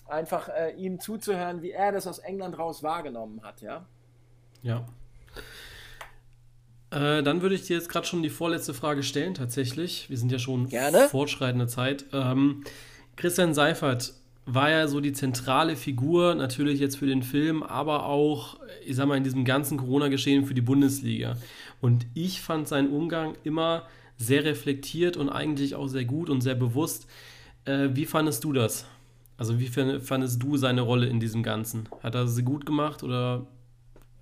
[0.08, 3.86] einfach äh, ihm zuzuhören, wie er das aus England raus wahrgenommen hat, ja.
[4.62, 4.84] Ja.
[6.90, 10.08] Äh, dann würde ich dir jetzt gerade schon die vorletzte Frage stellen, tatsächlich.
[10.08, 11.08] Wir sind ja schon Gerne.
[11.08, 12.06] fortschreitende Zeit.
[12.12, 12.62] Ähm,
[13.16, 14.12] Christian Seifert
[14.44, 19.08] war ja so die zentrale Figur, natürlich jetzt für den Film, aber auch, ich sag
[19.08, 21.36] mal, in diesem ganzen Corona-Geschehen für die Bundesliga.
[21.80, 23.82] Und ich fand seinen Umgang immer
[24.16, 27.08] sehr reflektiert und eigentlich auch sehr gut und sehr bewusst.
[27.64, 28.86] Äh, wie fandest du das?
[29.36, 31.88] Also wie fan- fandest du seine Rolle in diesem Ganzen?
[32.02, 33.46] Hat er sie gut gemacht oder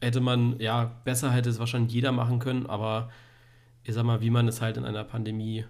[0.05, 3.11] hätte man, ja, besser hätte es wahrscheinlich jeder machen können, aber
[3.83, 5.67] ich sag mal, wie man es halt in einer Pandemie,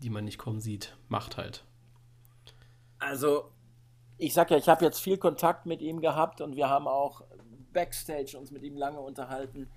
[0.00, 1.64] die man nicht kommen sieht, macht halt.
[2.98, 3.50] Also,
[4.16, 7.22] ich sag ja, ich habe jetzt viel Kontakt mit ihm gehabt und wir haben auch
[7.72, 9.68] backstage uns mit ihm lange unterhalten.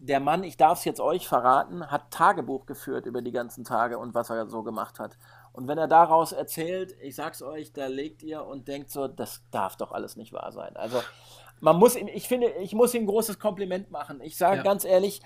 [0.00, 3.98] Der Mann, ich darf es jetzt euch verraten, hat Tagebuch geführt über die ganzen Tage
[3.98, 5.18] und was er so gemacht hat.
[5.52, 9.42] Und wenn er daraus erzählt, ich sag's euch, da legt ihr und denkt so, das
[9.50, 10.76] darf doch alles nicht wahr sein.
[10.76, 11.02] Also
[11.60, 14.20] man muss ihm, ich finde, ich muss ihm ein großes Kompliment machen.
[14.22, 14.62] Ich sage ja.
[14.62, 15.20] ganz ehrlich,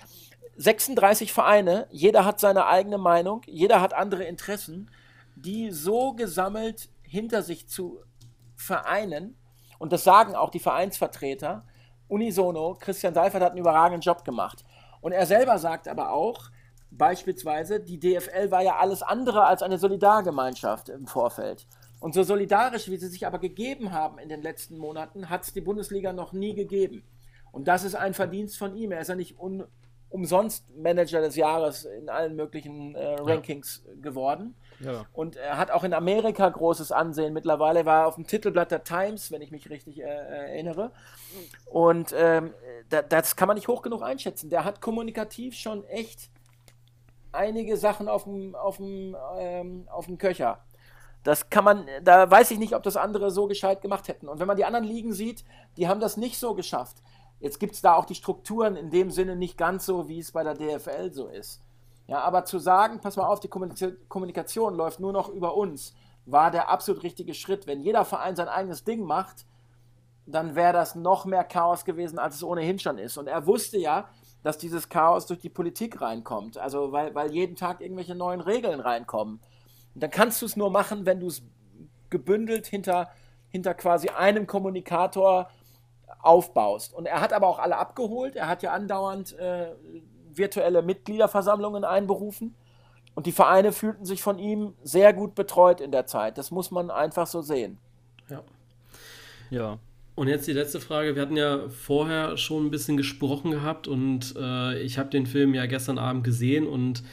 [0.57, 4.89] 36 Vereine, jeder hat seine eigene Meinung, jeder hat andere Interessen,
[5.35, 7.99] die so gesammelt hinter sich zu
[8.55, 9.35] vereinen,
[9.79, 11.65] und das sagen auch die Vereinsvertreter,
[12.07, 14.63] unisono, Christian Seifert hat einen überragenden Job gemacht.
[15.01, 16.49] Und er selber sagt aber auch,
[16.91, 21.67] beispielsweise, die DFL war ja alles andere als eine Solidargemeinschaft im Vorfeld.
[22.03, 25.53] Und so solidarisch, wie sie sich aber gegeben haben in den letzten Monaten, hat es
[25.53, 27.01] die Bundesliga noch nie gegeben.
[27.53, 28.91] Und das ist ein Verdienst von ihm.
[28.91, 29.63] Er ist ja nicht un
[30.09, 34.01] umsonst Manager des Jahres in allen möglichen äh, Rankings ja.
[34.01, 34.53] geworden.
[34.81, 35.05] Ja.
[35.13, 37.33] Und er hat auch in Amerika großes Ansehen.
[37.33, 40.91] Mittlerweile war er auf dem Titelblatt der Times, wenn ich mich richtig äh, erinnere.
[41.67, 42.53] Und ähm,
[42.89, 44.49] da, das kann man nicht hoch genug einschätzen.
[44.49, 46.29] Der hat kommunikativ schon echt
[47.31, 50.59] einige Sachen auf dem, auf dem, ähm, auf dem Köcher.
[51.23, 54.27] Das kann man, da weiß ich nicht, ob das andere so gescheit gemacht hätten.
[54.27, 55.45] Und wenn man die anderen Ligen sieht,
[55.77, 56.97] die haben das nicht so geschafft.
[57.39, 60.31] Jetzt gibt es da auch die Strukturen in dem Sinne nicht ganz so, wie es
[60.31, 61.61] bei der DFL so ist.
[62.07, 65.93] Ja, aber zu sagen, pass mal auf, die Kommunikation läuft nur noch über uns,
[66.25, 67.67] war der absolut richtige Schritt.
[67.67, 69.45] Wenn jeder Verein sein eigenes Ding macht,
[70.25, 73.17] dann wäre das noch mehr Chaos gewesen, als es ohnehin schon ist.
[73.17, 74.09] Und er wusste ja,
[74.41, 76.57] dass dieses Chaos durch die Politik reinkommt.
[76.57, 79.41] Also weil, weil jeden Tag irgendwelche neuen Regeln reinkommen.
[79.93, 81.43] Und dann kannst du es nur machen, wenn du es
[82.09, 83.09] gebündelt hinter,
[83.49, 85.49] hinter quasi einem Kommunikator
[86.19, 86.93] aufbaust.
[86.93, 88.35] Und er hat aber auch alle abgeholt.
[88.35, 89.71] Er hat ja andauernd äh,
[90.33, 92.55] virtuelle Mitgliederversammlungen einberufen.
[93.15, 96.37] Und die Vereine fühlten sich von ihm sehr gut betreut in der Zeit.
[96.37, 97.77] Das muss man einfach so sehen.
[98.29, 98.43] Ja.
[99.49, 99.79] Ja.
[100.15, 101.15] Und jetzt die letzte Frage.
[101.15, 105.53] Wir hatten ja vorher schon ein bisschen gesprochen gehabt und äh, ich habe den Film
[105.53, 107.03] ja gestern Abend gesehen und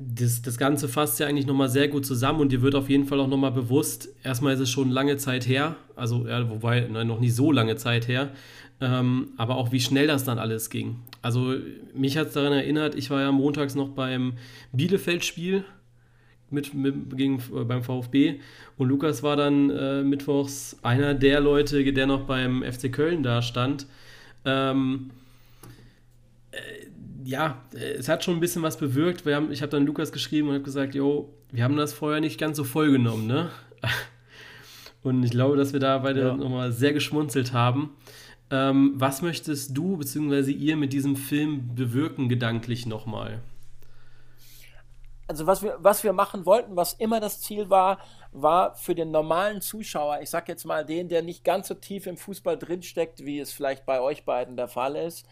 [0.00, 3.04] das, das Ganze fasst ja eigentlich nochmal sehr gut zusammen und dir wird auf jeden
[3.04, 7.06] Fall auch nochmal bewusst, erstmal ist es schon lange Zeit her, also ja, wobei nein,
[7.06, 8.30] noch nicht so lange Zeit her,
[8.80, 10.96] ähm, aber auch wie schnell das dann alles ging.
[11.20, 11.54] Also
[11.94, 14.34] mich hat es daran erinnert, ich war ja montags noch beim
[14.72, 15.64] Bielefeld-Spiel
[16.50, 18.40] mit, mit, gegen, äh, beim VfB
[18.76, 23.42] und Lukas war dann äh, mittwochs einer der Leute, der noch beim FC Köln da
[23.42, 23.86] stand.
[24.44, 25.10] Ähm,
[27.24, 29.26] ja, es hat schon ein bisschen was bewirkt.
[29.26, 32.20] Wir haben, ich habe dann Lukas geschrieben und habe gesagt, jo, wir haben das vorher
[32.20, 33.50] nicht ganz so voll genommen, ne?
[35.02, 36.36] Und ich glaube, dass wir da beide ja.
[36.36, 37.96] nochmal sehr geschmunzelt haben.
[38.50, 40.50] Ähm, was möchtest du bzw.
[40.50, 43.40] ihr mit diesem Film bewirken, gedanklich nochmal?
[45.28, 47.98] Also was wir, was wir machen wollten, was immer das Ziel war,
[48.32, 52.06] war für den normalen Zuschauer, ich sag jetzt mal den, der nicht ganz so tief
[52.06, 55.26] im Fußball drinsteckt, wie es vielleicht bei euch beiden der Fall ist,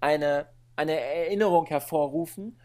[0.00, 2.58] eine eine Erinnerung hervorrufen.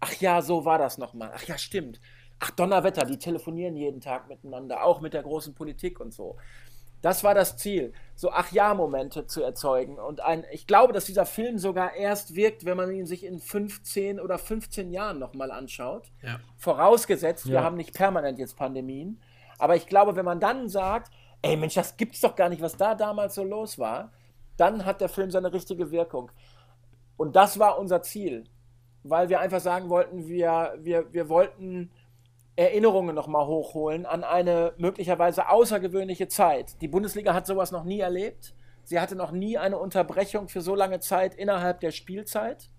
[0.00, 1.32] Ach ja, so war das nochmal.
[1.34, 2.00] Ach ja, stimmt.
[2.40, 6.36] Ach, Donnerwetter, die telefonieren jeden Tag miteinander, auch mit der großen Politik und so.
[7.02, 9.98] Das war das Ziel, so Ach ja Momente zu erzeugen.
[9.98, 13.38] Und ein, ich glaube, dass dieser Film sogar erst wirkt, wenn man ihn sich in
[13.38, 16.10] 15 oder 15 Jahren nochmal anschaut.
[16.22, 16.40] Ja.
[16.56, 17.52] Vorausgesetzt, ja.
[17.52, 19.20] wir haben nicht permanent jetzt Pandemien.
[19.58, 22.76] Aber ich glaube, wenn man dann sagt, ey Mensch, das gibt's doch gar nicht, was
[22.76, 24.12] da damals so los war,
[24.56, 26.32] dann hat der Film seine richtige Wirkung.
[27.18, 28.44] Und das war unser Ziel,
[29.02, 31.90] weil wir einfach sagen wollten, wir, wir, wir wollten
[32.56, 36.80] Erinnerungen nochmal hochholen an eine möglicherweise außergewöhnliche Zeit.
[36.80, 38.54] Die Bundesliga hat sowas noch nie erlebt.
[38.84, 42.70] Sie hatte noch nie eine Unterbrechung für so lange Zeit innerhalb der Spielzeit.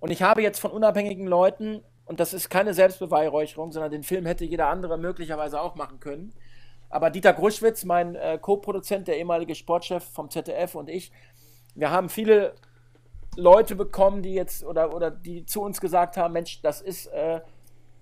[0.00, 4.24] Und ich habe jetzt von unabhängigen Leuten, und das ist keine Selbstbeweihräucherung, sondern den Film
[4.24, 6.32] hätte jeder andere möglicherweise auch machen können.
[6.88, 11.12] Aber Dieter Gruschwitz, mein äh, Co-Produzent, der ehemalige Sportchef vom ZDF und ich,
[11.74, 12.54] wir haben viele
[13.36, 17.40] Leute bekommen, die jetzt oder, oder die zu uns gesagt haben, Mensch, das ist, äh,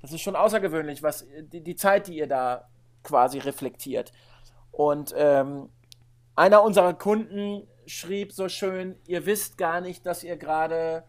[0.01, 2.69] das ist schon außergewöhnlich, was die, die Zeit, die ihr da
[3.03, 4.13] quasi reflektiert.
[4.71, 5.71] Und ähm,
[6.35, 11.05] einer unserer Kunden schrieb so schön, ihr wisst gar nicht, dass ihr gerade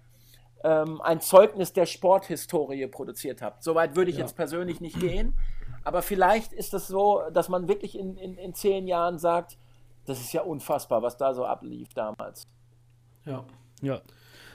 [0.63, 3.63] ähm, ein Zeugnis der Sporthistorie produziert habt.
[3.63, 4.23] Soweit würde ich ja.
[4.23, 5.35] jetzt persönlich nicht gehen.
[5.83, 9.57] Aber vielleicht ist es so, dass man wirklich in, in, in zehn Jahren sagt,
[10.05, 12.47] das ist ja unfassbar, was da so ablief damals.
[13.25, 13.45] Ja.
[13.81, 14.01] Ja.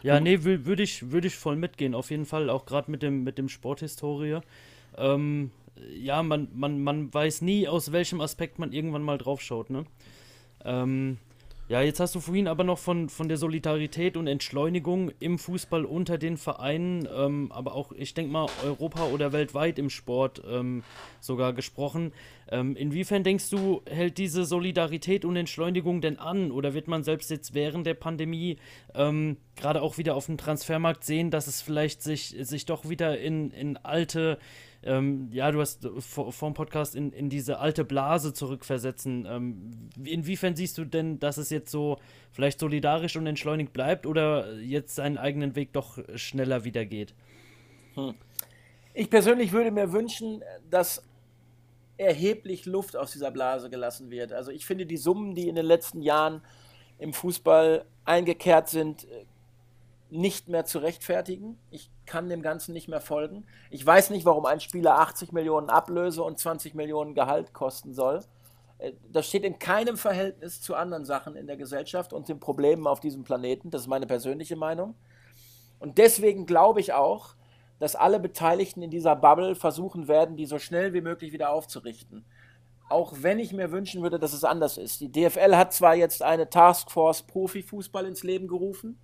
[0.03, 3.25] Ja, nee, würde ich, würd ich voll mitgehen, auf jeden Fall, auch gerade mit dem,
[3.25, 4.41] mit dem Sporthistorie.
[4.99, 5.51] Ähm,
[5.97, 9.87] ja, man, man, man weiß nie, aus welchem Aspekt man irgendwann mal draufschaut, ne?
[10.63, 11.17] Ähm,
[11.69, 15.87] ja, jetzt hast du vorhin aber noch von, von der Solidarität und Entschleunigung im Fußball
[15.87, 20.83] unter den Vereinen, ähm, aber auch, ich denke mal, Europa oder weltweit im Sport ähm,
[21.21, 22.13] sogar gesprochen.
[22.51, 26.51] Ähm, inwiefern denkst du, hält diese Solidarität und Entschleunigung denn an?
[26.51, 28.59] Oder wird man selbst jetzt während der Pandemie
[28.95, 33.19] ähm, gerade auch wieder auf dem Transfermarkt sehen, dass es vielleicht sich, sich doch wieder
[33.19, 34.39] in, in alte
[34.87, 39.27] ähm, ja, du hast vor, vor dem Podcast in, in diese alte Blase zurückversetzen.
[39.29, 41.99] Ähm, inwiefern siehst du denn, dass es jetzt so
[42.31, 47.15] vielleicht solidarisch und entschleunigt bleibt oder jetzt seinen eigenen Weg doch schneller wieder geht?
[47.95, 48.15] Hm.
[48.93, 51.03] Ich persönlich würde mir wünschen, dass
[51.97, 54.33] erheblich Luft aus dieser Blase gelassen wird.
[54.33, 56.43] Also ich finde die Summen, die in den letzten Jahren
[56.99, 59.07] im Fußball eingekehrt sind,
[60.11, 61.59] nicht mehr zu rechtfertigen.
[61.71, 63.47] Ich kann dem Ganzen nicht mehr folgen.
[63.71, 68.21] Ich weiß nicht, warum ein Spieler 80 Millionen Ablöse und 20 Millionen Gehalt kosten soll.
[68.79, 72.87] Äh, das steht in keinem Verhältnis zu anderen Sachen in der Gesellschaft und den Problemen
[72.87, 73.71] auf diesem Planeten.
[73.71, 74.95] Das ist meine persönliche Meinung.
[75.79, 77.35] Und deswegen glaube ich auch,
[77.79, 82.25] dass alle Beteiligten in dieser Bubble versuchen werden, die so schnell wie möglich wieder aufzurichten.
[82.89, 85.01] Auch wenn ich mir wünschen würde, dass es anders ist.
[85.01, 88.99] Die DFL hat zwar jetzt eine Taskforce Profifußball ins Leben gerufen,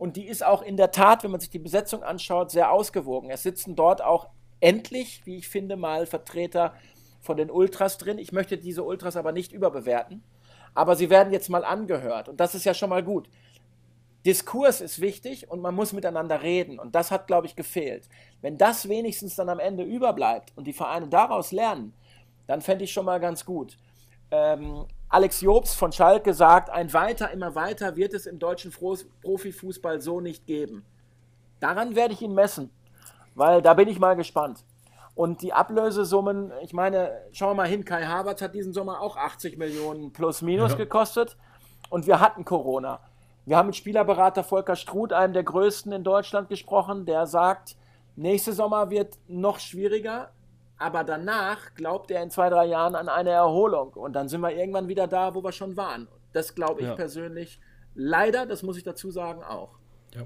[0.00, 3.28] und die ist auch in der Tat, wenn man sich die Besetzung anschaut, sehr ausgewogen.
[3.30, 6.72] Es sitzen dort auch endlich, wie ich finde, mal Vertreter
[7.20, 8.16] von den Ultras drin.
[8.16, 10.22] Ich möchte diese Ultras aber nicht überbewerten.
[10.74, 12.30] Aber sie werden jetzt mal angehört.
[12.30, 13.28] Und das ist ja schon mal gut.
[14.24, 16.78] Diskurs ist wichtig und man muss miteinander reden.
[16.78, 18.08] Und das hat, glaube ich, gefehlt.
[18.40, 21.92] Wenn das wenigstens dann am Ende überbleibt und die Vereine daraus lernen,
[22.46, 23.76] dann fände ich schon mal ganz gut.
[24.30, 30.00] Ähm, Alex Jobs von Schalke sagt, ein weiter, immer weiter wird es im deutschen Profifußball
[30.00, 30.84] so nicht geben.
[31.58, 32.70] Daran werde ich ihn messen,
[33.34, 34.64] weil da bin ich mal gespannt.
[35.16, 39.16] Und die Ablösesummen, ich meine, schauen wir mal hin, Kai Havertz hat diesen Sommer auch
[39.16, 40.78] 80 Millionen plus minus ja.
[40.78, 41.36] gekostet
[41.90, 43.00] und wir hatten Corona.
[43.46, 47.76] Wir haben mit Spielerberater Volker Struth, einem der größten in Deutschland, gesprochen, der sagt,
[48.14, 50.30] nächste Sommer wird noch schwieriger,
[50.80, 53.92] aber danach glaubt er in zwei, drei Jahren an eine Erholung.
[53.92, 56.08] Und dann sind wir irgendwann wieder da, wo wir schon waren.
[56.32, 56.94] Das glaube ich ja.
[56.94, 57.60] persönlich
[57.94, 59.78] leider, das muss ich dazu sagen, auch.
[60.14, 60.22] Ja.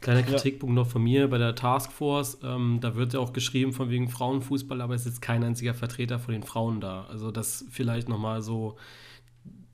[0.00, 0.82] Kleiner Kritikpunkt ja.
[0.82, 2.38] noch von mir bei der Taskforce.
[2.42, 6.18] Ähm, da wird ja auch geschrieben von wegen Frauenfußball, aber es ist kein einziger Vertreter
[6.18, 7.06] von den Frauen da.
[7.08, 8.76] Also das vielleicht nochmal so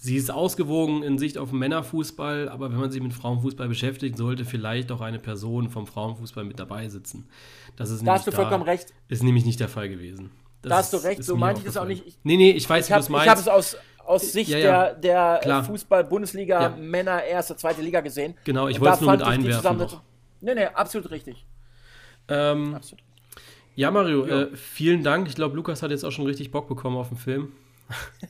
[0.00, 4.16] sie ist ausgewogen in Sicht auf den Männerfußball, aber wenn man sich mit Frauenfußball beschäftigt,
[4.16, 7.28] sollte vielleicht auch eine Person vom Frauenfußball mit dabei sitzen.
[7.76, 8.92] Das ist da hast du vollkommen da, recht.
[9.08, 10.30] Ist nämlich nicht der Fall gewesen.
[10.62, 12.06] Das da hast du recht, so meinte ich das auch nicht.
[12.06, 13.26] Ich, nee, nee, ich weiß, ich wie du es meinst.
[13.26, 17.18] Ich habe es aus, aus Sicht ja, ja, der, der Fußball-Bundesliga, ja.
[17.20, 18.34] Erste, zweite Liga gesehen.
[18.44, 19.76] Genau, ich wollte es nur mit einwerfen.
[19.78, 20.02] Noch.
[20.40, 21.46] Nee, nee, absolut richtig.
[22.28, 23.02] Ähm, absolut.
[23.76, 25.28] Ja, Mario, äh, vielen Dank.
[25.28, 27.52] Ich glaube, Lukas hat jetzt auch schon richtig Bock bekommen auf den Film.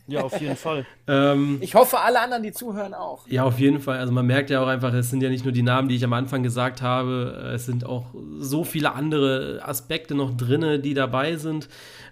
[0.07, 0.87] Ja, auf jeden Fall.
[1.07, 3.27] ähm, ich hoffe, alle anderen, die zuhören, auch.
[3.29, 3.99] Ja, auf jeden Fall.
[3.99, 6.05] Also man merkt ja auch einfach, es sind ja nicht nur die Namen, die ich
[6.05, 8.07] am Anfang gesagt habe, es sind auch
[8.39, 11.69] so viele andere Aspekte noch drin, die dabei sind.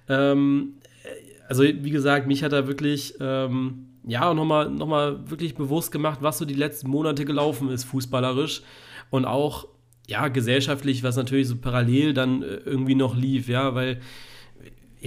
[0.09, 0.75] Ähm,
[1.49, 6.19] also wie gesagt, mich hat er wirklich ähm, ja nochmal noch mal wirklich bewusst gemacht,
[6.23, 8.63] was so die letzten Monate gelaufen ist, fußballerisch.
[9.11, 9.67] Und auch
[10.09, 14.01] ja, gesellschaftlich, was natürlich so parallel dann äh, irgendwie noch lief, ja, weil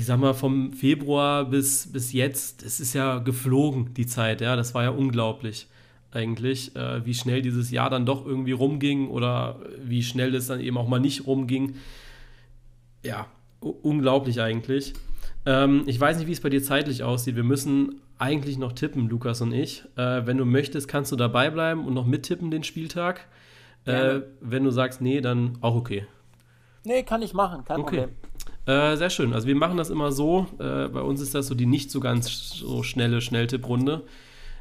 [0.02, 4.56] ich sag mal, vom Februar bis, bis jetzt, es ist ja geflogen, die Zeit, ja,
[4.56, 5.68] das war ja unglaublich
[6.12, 10.60] eigentlich, äh, wie schnell dieses Jahr dann doch irgendwie rumging oder wie schnell es dann
[10.60, 11.76] eben auch mal nicht rumging.
[13.04, 13.28] Ja,
[13.60, 14.94] unglaublich eigentlich.
[15.46, 17.36] Ähm, ich weiß nicht, wie es bei dir zeitlich aussieht.
[17.36, 19.84] Wir müssen eigentlich noch tippen, Lukas und ich.
[19.98, 23.28] Äh, wenn du möchtest, kannst du dabei bleiben und noch mittippen den Spieltag.
[23.86, 26.08] Äh, wenn du sagst, nee, dann auch okay.
[26.86, 27.98] Nee, kann ich machen, kein okay.
[28.00, 28.16] Problem.
[28.72, 29.34] Äh, sehr schön.
[29.34, 30.48] Also wir machen das immer so.
[30.58, 34.04] Äh, bei uns ist das so die nicht so ganz so schnelle Schnelltipprunde.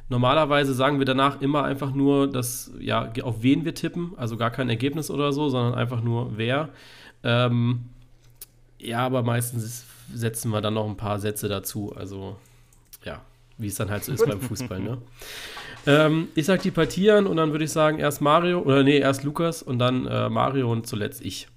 [0.09, 4.51] Normalerweise sagen wir danach immer einfach nur, dass, ja, auf wen wir tippen, also gar
[4.51, 6.71] kein Ergebnis oder so, sondern einfach nur wer.
[7.23, 7.85] Ähm,
[8.81, 11.95] ja, aber meistens setzen wir dann noch ein paar Sätze dazu.
[11.95, 12.37] Also,
[13.05, 13.21] ja,
[13.59, 14.99] wie es dann halt so ist beim Fußball, ne?
[15.87, 19.25] Ähm, ich sag die Partieren und dann würde ich sagen, erst Mario, oder nee, erst
[19.25, 21.49] Lukas und dann äh, Mario und zuletzt ich.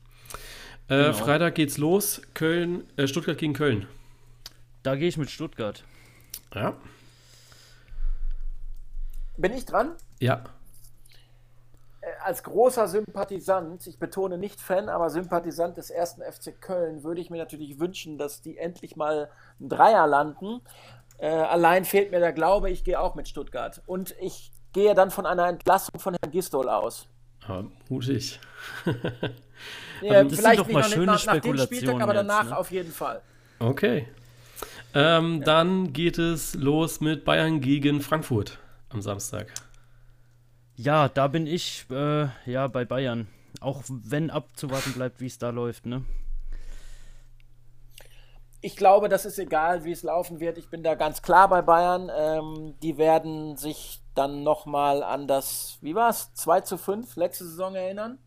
[0.87, 1.13] Äh, genau.
[1.13, 2.21] Freitag geht's los.
[2.33, 3.87] Köln, äh, Stuttgart gegen Köln.
[4.83, 5.83] Da gehe ich mit Stuttgart.
[6.53, 6.75] Ja.
[9.37, 9.93] Bin ich dran?
[10.19, 10.43] Ja.
[12.01, 17.21] Äh, als großer Sympathisant, ich betone nicht Fan, aber Sympathisant des ersten FC Köln, würde
[17.21, 20.61] ich mir natürlich wünschen, dass die endlich mal ein Dreier landen.
[21.17, 23.81] Äh, allein fehlt mir der Glaube, ich gehe auch mit Stuttgart.
[23.85, 27.07] Und ich gehe dann von einer Entlassung von Herrn Gistol aus.
[27.47, 28.39] Ja, mutig.
[30.01, 32.57] Ja, also, vielleicht doch mal schöne nach, nach dem Spieltag, aber danach ne?
[32.57, 33.21] auf jeden Fall.
[33.59, 34.07] Okay.
[34.93, 35.45] Ähm, ja.
[35.45, 39.53] Dann geht es los mit Bayern gegen Frankfurt am Samstag.
[40.75, 43.27] Ja, da bin ich äh, ja bei Bayern.
[43.61, 46.03] Auch wenn abzuwarten bleibt, wie es da läuft, ne?
[48.61, 50.57] Ich glaube, das ist egal, wie es laufen wird.
[50.57, 52.09] Ich bin da ganz klar bei Bayern.
[52.15, 57.45] Ähm, die werden sich dann nochmal an das, wie war es, 2 zu 5 letzte
[57.45, 58.19] Saison erinnern?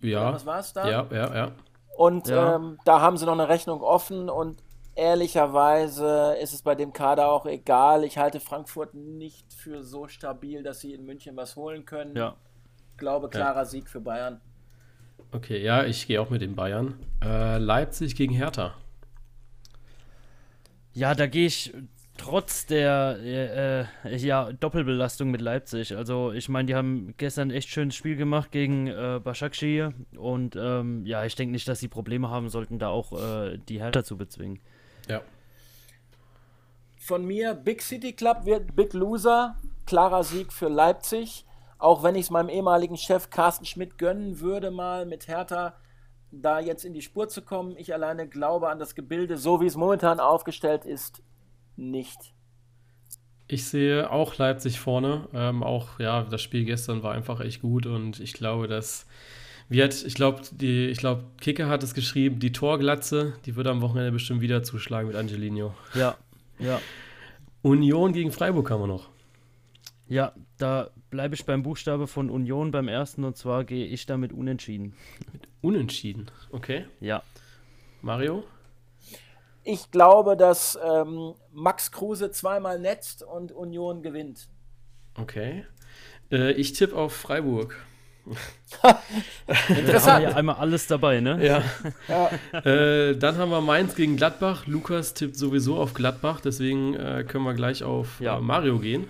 [0.00, 0.32] Ja.
[0.32, 0.88] was war es da?
[0.88, 1.52] Ja, ja, ja.
[1.96, 2.56] Und ja.
[2.56, 4.62] ähm, da haben sie noch eine Rechnung offen und
[4.94, 8.04] ehrlicherweise ist es bei dem Kader auch egal.
[8.04, 12.16] Ich halte Frankfurt nicht für so stabil, dass sie in München was holen können.
[12.16, 12.36] Ja.
[12.92, 13.64] Ich glaube, klarer ja.
[13.64, 14.40] Sieg für Bayern.
[15.32, 16.98] Okay, ja, ich gehe auch mit den Bayern.
[17.22, 18.74] Äh, Leipzig gegen Hertha.
[20.92, 21.74] Ja, da gehe ich
[22.16, 25.96] trotz der äh, äh, ja, Doppelbelastung mit Leipzig.
[25.96, 30.56] Also ich meine, die haben gestern ein echt schönes Spiel gemacht gegen äh, Başakşehir und
[30.56, 34.04] ähm, ja, ich denke nicht, dass sie Probleme haben sollten, da auch äh, die Hertha
[34.04, 34.60] zu bezwingen.
[35.08, 35.22] Ja.
[36.98, 39.56] Von mir, Big City Club wird Big Loser,
[39.86, 41.44] klarer Sieg für Leipzig.
[41.78, 45.74] Auch wenn ich es meinem ehemaligen Chef Carsten Schmidt gönnen würde, mal mit Hertha
[46.32, 47.76] da jetzt in die Spur zu kommen.
[47.76, 51.22] Ich alleine glaube an das Gebilde, so wie es momentan aufgestellt ist,
[51.76, 52.18] nicht.
[53.48, 55.28] Ich sehe auch Leipzig vorne.
[55.32, 59.06] Ähm, auch, ja, das Spiel gestern war einfach echt gut und ich glaube, dass.
[59.68, 63.80] Hat, ich glaube, die, ich glaube, Kicker hat es geschrieben, die Torglatze, die wird am
[63.82, 65.74] Wochenende bestimmt wieder zuschlagen mit Angelino.
[65.94, 66.16] Ja,
[66.60, 66.80] ja.
[67.62, 69.08] Union gegen Freiburg haben wir noch.
[70.08, 74.32] Ja, da bleibe ich beim Buchstabe von Union beim ersten und zwar gehe ich damit
[74.32, 74.94] unentschieden.
[75.32, 76.86] Mit unentschieden, okay.
[77.00, 77.24] Ja.
[78.02, 78.44] Mario?
[79.68, 84.48] Ich glaube, dass ähm, Max Kruse zweimal netzt und Union gewinnt.
[85.20, 85.64] Okay.
[86.30, 87.76] Äh, ich tippe auf Freiburg.
[89.68, 90.06] Interessant.
[90.06, 91.44] Da haben wir ja einmal alles dabei, ne?
[91.44, 91.62] Ja.
[92.52, 92.60] ja.
[92.60, 94.68] Äh, dann haben wir Mainz gegen Gladbach.
[94.68, 98.38] Lukas tippt sowieso auf Gladbach, deswegen äh, können wir gleich auf ja.
[98.38, 99.08] Äh, Mario gehen.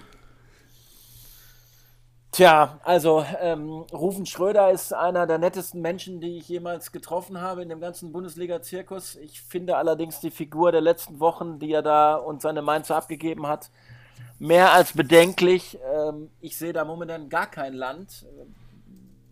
[2.36, 7.62] Tja, also ähm, Rufen Schröder ist einer der nettesten Menschen, die ich jemals getroffen habe
[7.62, 9.16] in dem ganzen Bundesliga-Zirkus.
[9.16, 13.46] Ich finde allerdings die Figur der letzten Wochen, die er da und seine Mainzer abgegeben
[13.46, 13.70] hat,
[14.38, 15.78] mehr als bedenklich.
[15.94, 18.26] Ähm, ich sehe da momentan gar kein Land.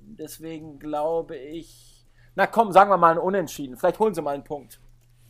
[0.00, 3.76] Deswegen glaube ich, na komm, sagen wir mal ein Unentschieden.
[3.76, 4.80] Vielleicht holen sie mal einen Punkt.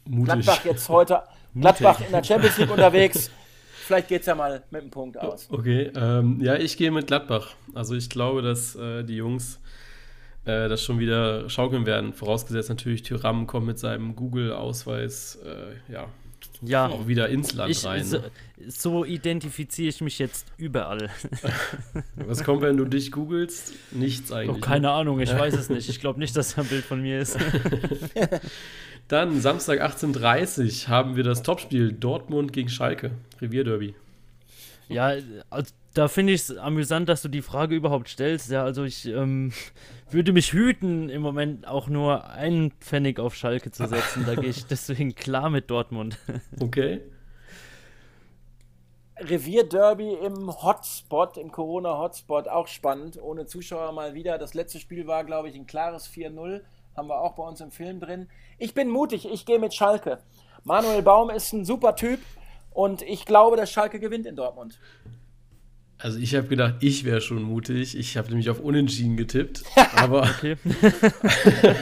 [0.04, 0.26] Mutig.
[0.26, 1.24] Gladbach jetzt heute,
[1.56, 3.32] Gladbach in der Champions League unterwegs.
[3.84, 5.46] Vielleicht geht es ja mal mit einem Punkt aus.
[5.50, 7.54] Okay, ähm, ja, ich gehe mit Gladbach.
[7.74, 9.60] Also ich glaube, dass äh, die Jungs
[10.46, 12.14] äh, das schon wieder schaukeln werden.
[12.14, 16.06] Vorausgesetzt natürlich, Tyram kommt mit seinem Google-Ausweis, äh, ja,
[16.62, 18.04] ja, auch wieder ins Land ich, rein.
[18.04, 18.18] So,
[18.68, 21.10] so identifiziere ich mich jetzt überall.
[22.16, 23.72] Was kommt, wenn du dich googelst?
[23.92, 24.56] Nichts eigentlich.
[24.56, 24.92] Oh, keine ne?
[24.92, 25.88] Ahnung, ich weiß es nicht.
[25.88, 27.38] Ich glaube nicht, dass da ein Bild von mir ist.
[29.08, 33.94] Dann Samstag 18.30 Uhr haben wir das Topspiel Dortmund gegen Schalke, Revierderby.
[34.88, 35.14] Ja,
[35.50, 38.50] also da finde ich es amüsant, dass du die Frage überhaupt stellst.
[38.50, 39.52] Ja, also ich ähm,
[40.10, 44.24] würde mich hüten, im Moment auch nur einen Pfennig auf Schalke zu setzen.
[44.26, 46.18] Da gehe ich deswegen klar mit Dortmund.
[46.60, 47.00] Okay.
[49.16, 53.22] Revierderby im Hotspot, im Corona-Hotspot, auch spannend.
[53.22, 54.38] Ohne Zuschauer mal wieder.
[54.38, 56.62] Das letzte Spiel war, glaube ich, ein klares 4-0.
[56.96, 58.28] Haben wir auch bei uns im Film drin.
[58.58, 60.18] Ich bin mutig, ich gehe mit Schalke.
[60.64, 62.18] Manuel Baum ist ein super Typ
[62.72, 64.80] und ich glaube, dass Schalke gewinnt in Dortmund.
[65.98, 67.96] Also ich habe gedacht, ich wäre schon mutig.
[67.96, 69.62] Ich habe nämlich auf Unentschieden getippt.
[69.96, 70.28] Aber,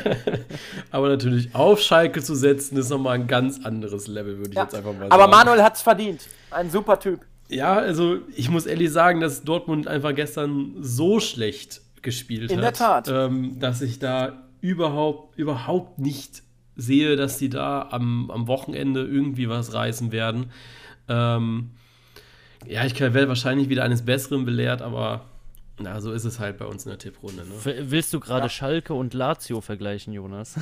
[0.91, 4.65] aber natürlich auf Schalke zu setzen, ist nochmal ein ganz anderes Level, würde ich ja.
[4.65, 5.13] jetzt einfach mal sagen.
[5.13, 6.29] Aber Manuel hat es verdient.
[6.51, 7.21] Ein super Typ.
[7.49, 12.59] Ja, also ich muss ehrlich sagen, dass Dortmund einfach gestern so schlecht gespielt In hat.
[12.59, 13.09] In der Tat.
[13.09, 16.43] Ähm, dass ich da überhaupt, überhaupt nicht
[16.77, 20.51] sehe, dass sie da am, am Wochenende irgendwie was reißen werden.
[21.09, 21.73] Ähm,
[22.67, 25.27] ja, ich werde wahrscheinlich wieder eines Besseren belehrt, aber
[25.79, 27.45] na, so ist es halt bei uns in der Tipprunde.
[27.45, 27.91] Ne?
[27.91, 28.49] Willst du gerade ja.
[28.49, 30.57] Schalke und Lazio vergleichen, Jonas?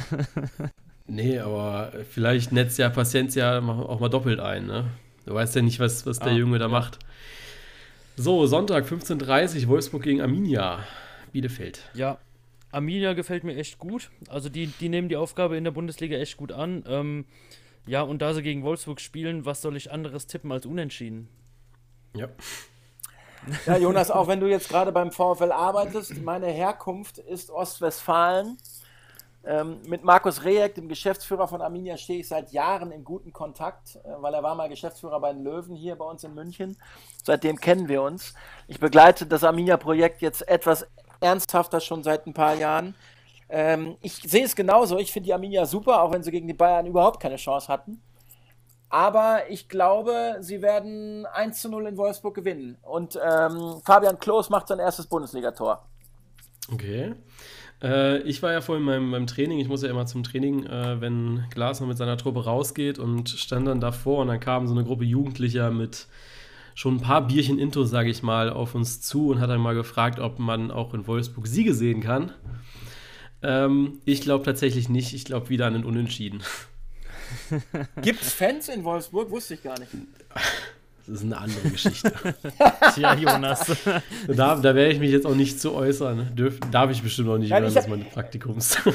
[1.07, 4.66] nee, aber vielleicht netzt ja Paciencia auch mal doppelt ein.
[4.66, 4.86] Ne?
[5.26, 6.70] Du weißt ja nicht, was, was der ah, Junge da ja.
[6.70, 6.98] macht.
[8.16, 10.84] So, Sonntag 15.30 Uhr, Wolfsburg gegen Arminia,
[11.32, 11.80] Bielefeld.
[11.94, 12.18] Ja,
[12.72, 14.11] Arminia gefällt mir echt gut.
[14.28, 16.84] Also die, die nehmen die Aufgabe in der Bundesliga echt gut an.
[16.86, 17.24] Ähm,
[17.86, 21.28] ja, und da sie gegen Wolfsburg spielen, was soll ich anderes tippen als unentschieden?
[22.15, 22.29] Ja.
[23.67, 28.59] Ja, Jonas, auch wenn du jetzt gerade beim VfL arbeitest, meine Herkunft ist Ostwestfalen.
[29.43, 33.97] Ähm, mit Markus Rejek, dem Geschäftsführer von Arminia, stehe ich seit Jahren in guten Kontakt,
[33.97, 36.77] äh, weil er war mal Geschäftsführer bei den Löwen hier bei uns in München.
[37.25, 38.35] Seitdem kennen wir uns.
[38.69, 40.87] Ich begleite das Arminia-Projekt jetzt etwas
[41.21, 42.95] ernsthafter schon seit ein paar Jahren.
[43.49, 44.99] Ähm, ich sehe es genauso.
[44.99, 48.03] Ich finde die Arminia super, auch wenn sie gegen die Bayern überhaupt keine Chance hatten.
[48.91, 52.76] Aber ich glaube, sie werden 1 zu 0 in Wolfsburg gewinnen.
[52.82, 55.88] Und ähm, Fabian Klos macht sein erstes Bundesligator.
[56.72, 57.14] Okay.
[57.82, 61.01] Äh, ich war ja vorhin beim, beim Training, ich muss ja immer zum Training, äh,
[61.01, 64.84] wenn Glasner mit seiner Truppe rausgeht und stand dann davor und dann kam so eine
[64.84, 66.09] Gruppe Jugendlicher mit
[66.74, 69.74] schon ein paar Bierchen Intos, sage ich mal, auf uns zu und hat dann mal
[69.74, 72.32] gefragt, ob man auch in Wolfsburg Siege sehen kann.
[73.43, 75.14] Ähm, ich glaube tatsächlich nicht.
[75.14, 76.43] Ich glaube wieder an den Unentschieden.
[78.03, 79.31] Gibt es Fans in Wolfsburg?
[79.31, 79.91] Wusste ich gar nicht.
[81.07, 82.12] Das ist eine andere Geschichte.
[82.95, 83.66] Tja, Jonas.
[84.28, 86.35] da, da werde ich mich jetzt auch nicht zu äußern.
[86.37, 88.76] Dürf, darf ich bestimmt auch nicht Nein, während ich des meines Praktikums.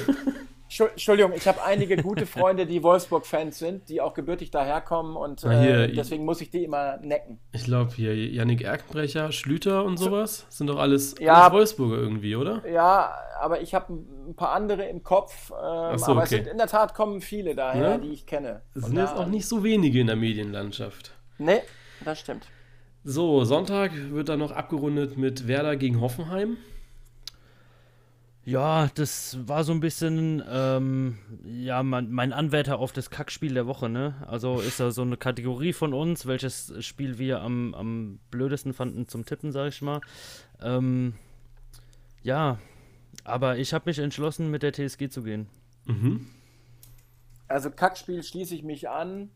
[0.67, 5.51] Entschuldigung, ich habe einige gute Freunde, die Wolfsburg-Fans sind, die auch gebürtig daherkommen und hier,
[5.83, 7.39] äh, deswegen muss ich die immer necken.
[7.51, 11.35] Ich glaube hier Yannick Erkenbrecher, Schlüter und sowas sind doch alles, Ja.
[11.43, 12.67] alles Wolfsburger irgendwie, oder?
[12.67, 15.51] Ja, aber ich habe ein paar andere im Kopf.
[15.51, 16.43] Ähm, so, aber es okay.
[16.43, 17.97] sind in der Tat kommen viele daher, Ja?
[17.97, 18.61] die ich kenne.
[18.73, 21.11] Es sind jetzt auch nicht so wenige in der Medienlandschaft.
[21.37, 21.61] Nee,
[22.03, 22.47] das stimmt.
[23.03, 26.57] So, Sonntag wird dann noch abgerundet mit Werder gegen Hoffenheim.
[28.45, 33.65] Ja, das war so ein bisschen, ähm, ja, mein, mein Anwärter auf das Kackspiel der
[33.65, 34.23] Woche, ne?
[34.27, 39.07] Also ist da so eine Kategorie von uns, welches Spiel wir am, am blödesten fanden
[39.07, 39.99] zum Tippen, sag ich mal.
[40.61, 41.15] Ähm,
[42.21, 42.59] ja,
[43.23, 45.47] aber ich habe mich entschlossen, mit der TSG zu gehen.
[45.85, 46.27] Mhm.
[47.47, 49.31] Also Kackspiel schließe ich mich an.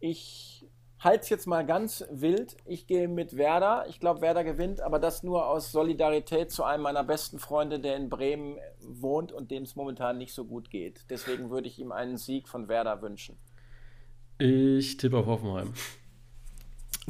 [0.00, 0.66] Ich
[1.02, 2.56] halte es jetzt mal ganz wild.
[2.64, 3.86] Ich gehe mit Werder.
[3.88, 7.96] Ich glaube, Werder gewinnt, aber das nur aus Solidarität zu einem meiner besten Freunde, der
[7.96, 11.04] in Bremen wohnt und dem es momentan nicht so gut geht.
[11.10, 13.36] Deswegen würde ich ihm einen Sieg von Werder wünschen.
[14.38, 15.72] Ich tippe auf Hoffenheim.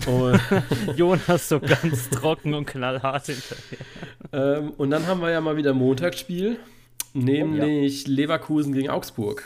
[0.06, 0.40] Und,
[0.96, 3.78] Jonas so ganz trocken und knallhart hinterher.
[4.32, 6.58] ähm, und dann haben wir ja mal wieder Montagsspiel,
[7.12, 9.44] nämlich Leverkusen gegen Augsburg.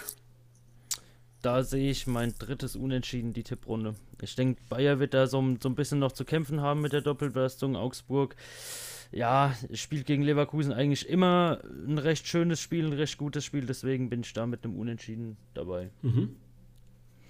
[1.47, 3.94] Da sehe ich mein drittes Unentschieden, die Tipprunde.
[4.20, 7.03] Ich denke, Bayer wird da so, so ein bisschen noch zu kämpfen haben mit der
[7.03, 7.76] Doppelbelastung.
[7.76, 8.34] Augsburg,
[9.12, 13.64] ja, spielt gegen Leverkusen eigentlich immer ein recht schönes Spiel, ein recht gutes Spiel.
[13.64, 15.90] Deswegen bin ich da mit einem Unentschieden dabei.
[16.03, 16.34] Mhm.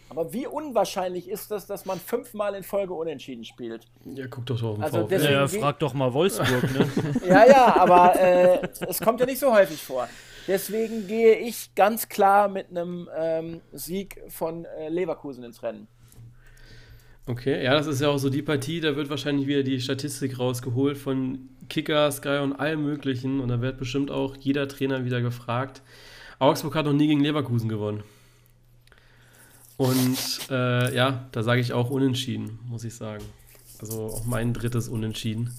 [0.09, 3.85] Aber wie unwahrscheinlich ist das, dass man fünfmal in Folge unentschieden spielt?
[4.07, 6.89] Ja, guck doch auf den Also deswegen- Ja, frag doch mal Wolfsburg, ne?
[7.29, 10.09] Ja, ja, aber äh, es kommt ja nicht so häufig vor.
[10.47, 15.89] Deswegen gehe ich ganz klar mit einem ähm, Sieg von äh, Leverkusen ins Rennen.
[17.29, 20.39] Okay, ja, das ist ja auch so die Partie, da wird wahrscheinlich wieder die Statistik
[20.39, 25.21] rausgeholt von Kicker, Sky und allem möglichen und da wird bestimmt auch jeder Trainer wieder
[25.21, 25.83] gefragt.
[26.39, 28.05] Augsburg hat noch nie gegen Leverkusen gewonnen.
[29.77, 30.17] Und
[30.51, 33.25] äh, ja, da sage ich auch unentschieden, muss ich sagen.
[33.81, 35.53] Also auch mein drittes Unentschieden,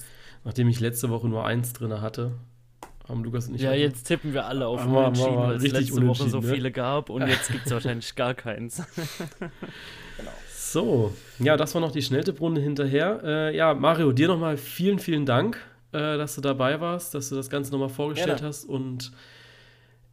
[0.46, 2.32] nachdem ich letzte Woche nur eins drin hatte.
[3.08, 5.55] Haben Lukas und ich ja, heute- jetzt tippen wir alle auf Machen wir- Unentschieden, weil
[5.55, 6.47] es letzte Woche so ne?
[6.53, 8.84] viele gab und jetzt gibt es wahrscheinlich gar keins.
[10.49, 13.22] So, ja, das war noch die Schnelltipprunde hinterher.
[13.24, 15.58] Äh, ja, Mario, dir nochmal vielen, vielen Dank,
[15.93, 18.49] äh, dass du dabei warst, dass du das Ganze nochmal vorgestellt Gerne.
[18.49, 18.66] hast.
[18.66, 19.14] Und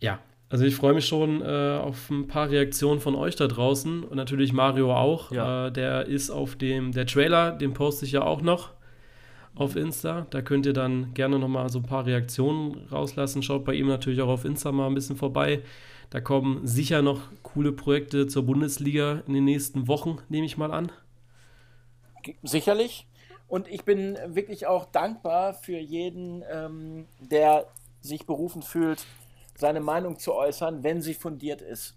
[0.01, 0.20] ja,
[0.51, 4.16] also ich freue mich schon äh, auf ein paar Reaktionen von euch da draußen und
[4.16, 5.32] natürlich Mario auch.
[5.32, 5.66] Ja.
[5.66, 8.70] Äh, der ist auf dem, der Trailer, den poste ich ja auch noch
[9.55, 10.26] auf Insta.
[10.30, 13.42] Da könnt ihr dann gerne nochmal so ein paar Reaktionen rauslassen.
[13.42, 15.62] Schaut bei ihm natürlich auch auf Insta mal ein bisschen vorbei.
[16.11, 20.72] Da kommen sicher noch coole Projekte zur Bundesliga in den nächsten Wochen, nehme ich mal
[20.72, 20.92] an.
[22.42, 23.07] Sicherlich.
[23.48, 27.66] Und ich bin wirklich auch dankbar für jeden, ähm, der
[28.00, 29.07] sich berufen fühlt,
[29.57, 31.96] seine Meinung zu äußern, wenn sie fundiert ist.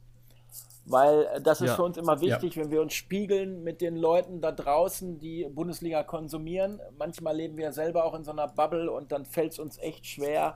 [0.90, 1.76] Weil äh, das ist Ja.
[1.76, 6.04] für uns immer wichtig, wenn wir uns spiegeln mit den Leuten da draußen, die Bundesliga
[6.04, 6.80] konsumieren.
[6.98, 10.06] Manchmal leben wir selber auch in so einer Bubble und dann fällt es uns echt
[10.06, 10.56] schwer,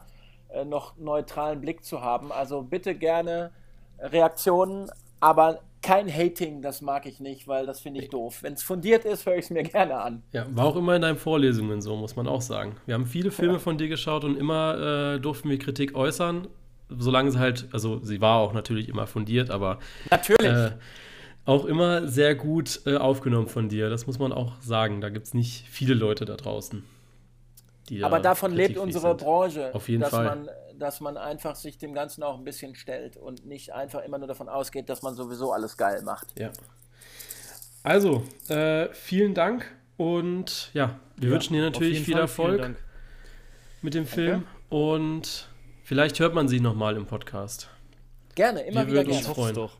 [0.49, 2.31] äh, noch neutralen Blick zu haben.
[2.31, 3.51] Also bitte gerne
[3.99, 8.43] Reaktionen, aber kein Hating, das mag ich nicht, weil das finde ich doof.
[8.43, 10.21] Wenn es fundiert ist, höre ich es mir gerne an.
[10.31, 12.75] Ja, war auch immer in deinen Vorlesungen so, muss man auch sagen.
[12.85, 16.47] Wir haben viele Filme von dir geschaut und immer äh, durften wir Kritik äußern,
[16.97, 19.79] solange sie halt, also sie war auch natürlich immer fundiert, aber
[20.09, 20.51] Natürlich.
[20.51, 20.71] äh,
[21.45, 23.89] auch immer sehr gut äh, aufgenommen von dir.
[23.89, 25.01] Das muss man auch sagen.
[25.01, 26.83] Da gibt es nicht viele Leute da draußen.
[27.89, 29.21] Die da Aber davon lebt unsere sind.
[29.21, 30.25] Branche, Auf jeden dass, Fall.
[30.25, 34.17] Man, dass man einfach sich dem Ganzen auch ein bisschen stellt und nicht einfach immer
[34.19, 36.27] nur davon ausgeht, dass man sowieso alles geil macht.
[36.39, 36.51] Ja.
[37.83, 39.65] Also, äh, vielen Dank
[39.97, 42.75] und ja, wir Ja, wünschen dir natürlich viel Fall, Erfolg
[43.81, 45.49] mit dem Film und
[45.91, 47.67] vielleicht hört man sie nochmal im Podcast.
[48.35, 49.27] Gerne, immer Wir wieder würden gerne.
[49.27, 49.55] uns freuen.
[49.55, 49.73] doch.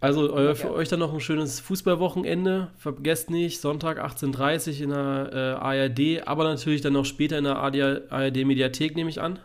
[0.00, 2.70] Also äh, für euch dann noch ein schönes Fußballwochenende.
[2.76, 7.44] Vergesst nicht, Sonntag 18.30 Uhr in der äh, ARD, aber natürlich dann noch später in
[7.44, 9.40] der ARD-Mediathek, nehme ich an.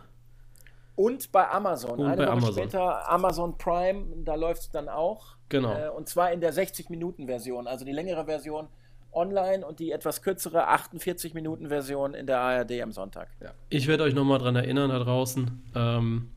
[0.94, 1.98] Und bei Amazon.
[1.98, 2.52] Und Eine bei Woche Amazon.
[2.54, 5.34] später Amazon Prime, da läuft es dann auch.
[5.48, 5.74] Genau.
[5.74, 8.68] Äh, und zwar in der 60-Minuten-Version, also die längere Version
[9.12, 13.28] online und die etwas kürzere 48-Minuten-Version in der ARD am Sonntag.
[13.42, 13.52] Ja.
[13.68, 15.62] Ich werde euch nochmal dran erinnern da draußen.
[15.74, 16.30] Ähm,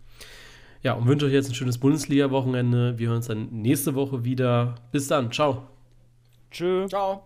[0.81, 2.97] ja, und wünsche euch jetzt ein schönes Bundesliga-Wochenende.
[2.97, 4.75] Wir hören uns dann nächste Woche wieder.
[4.91, 5.31] Bis dann.
[5.31, 5.67] Ciao.
[6.51, 6.87] Tschö.
[6.87, 7.23] Ciao.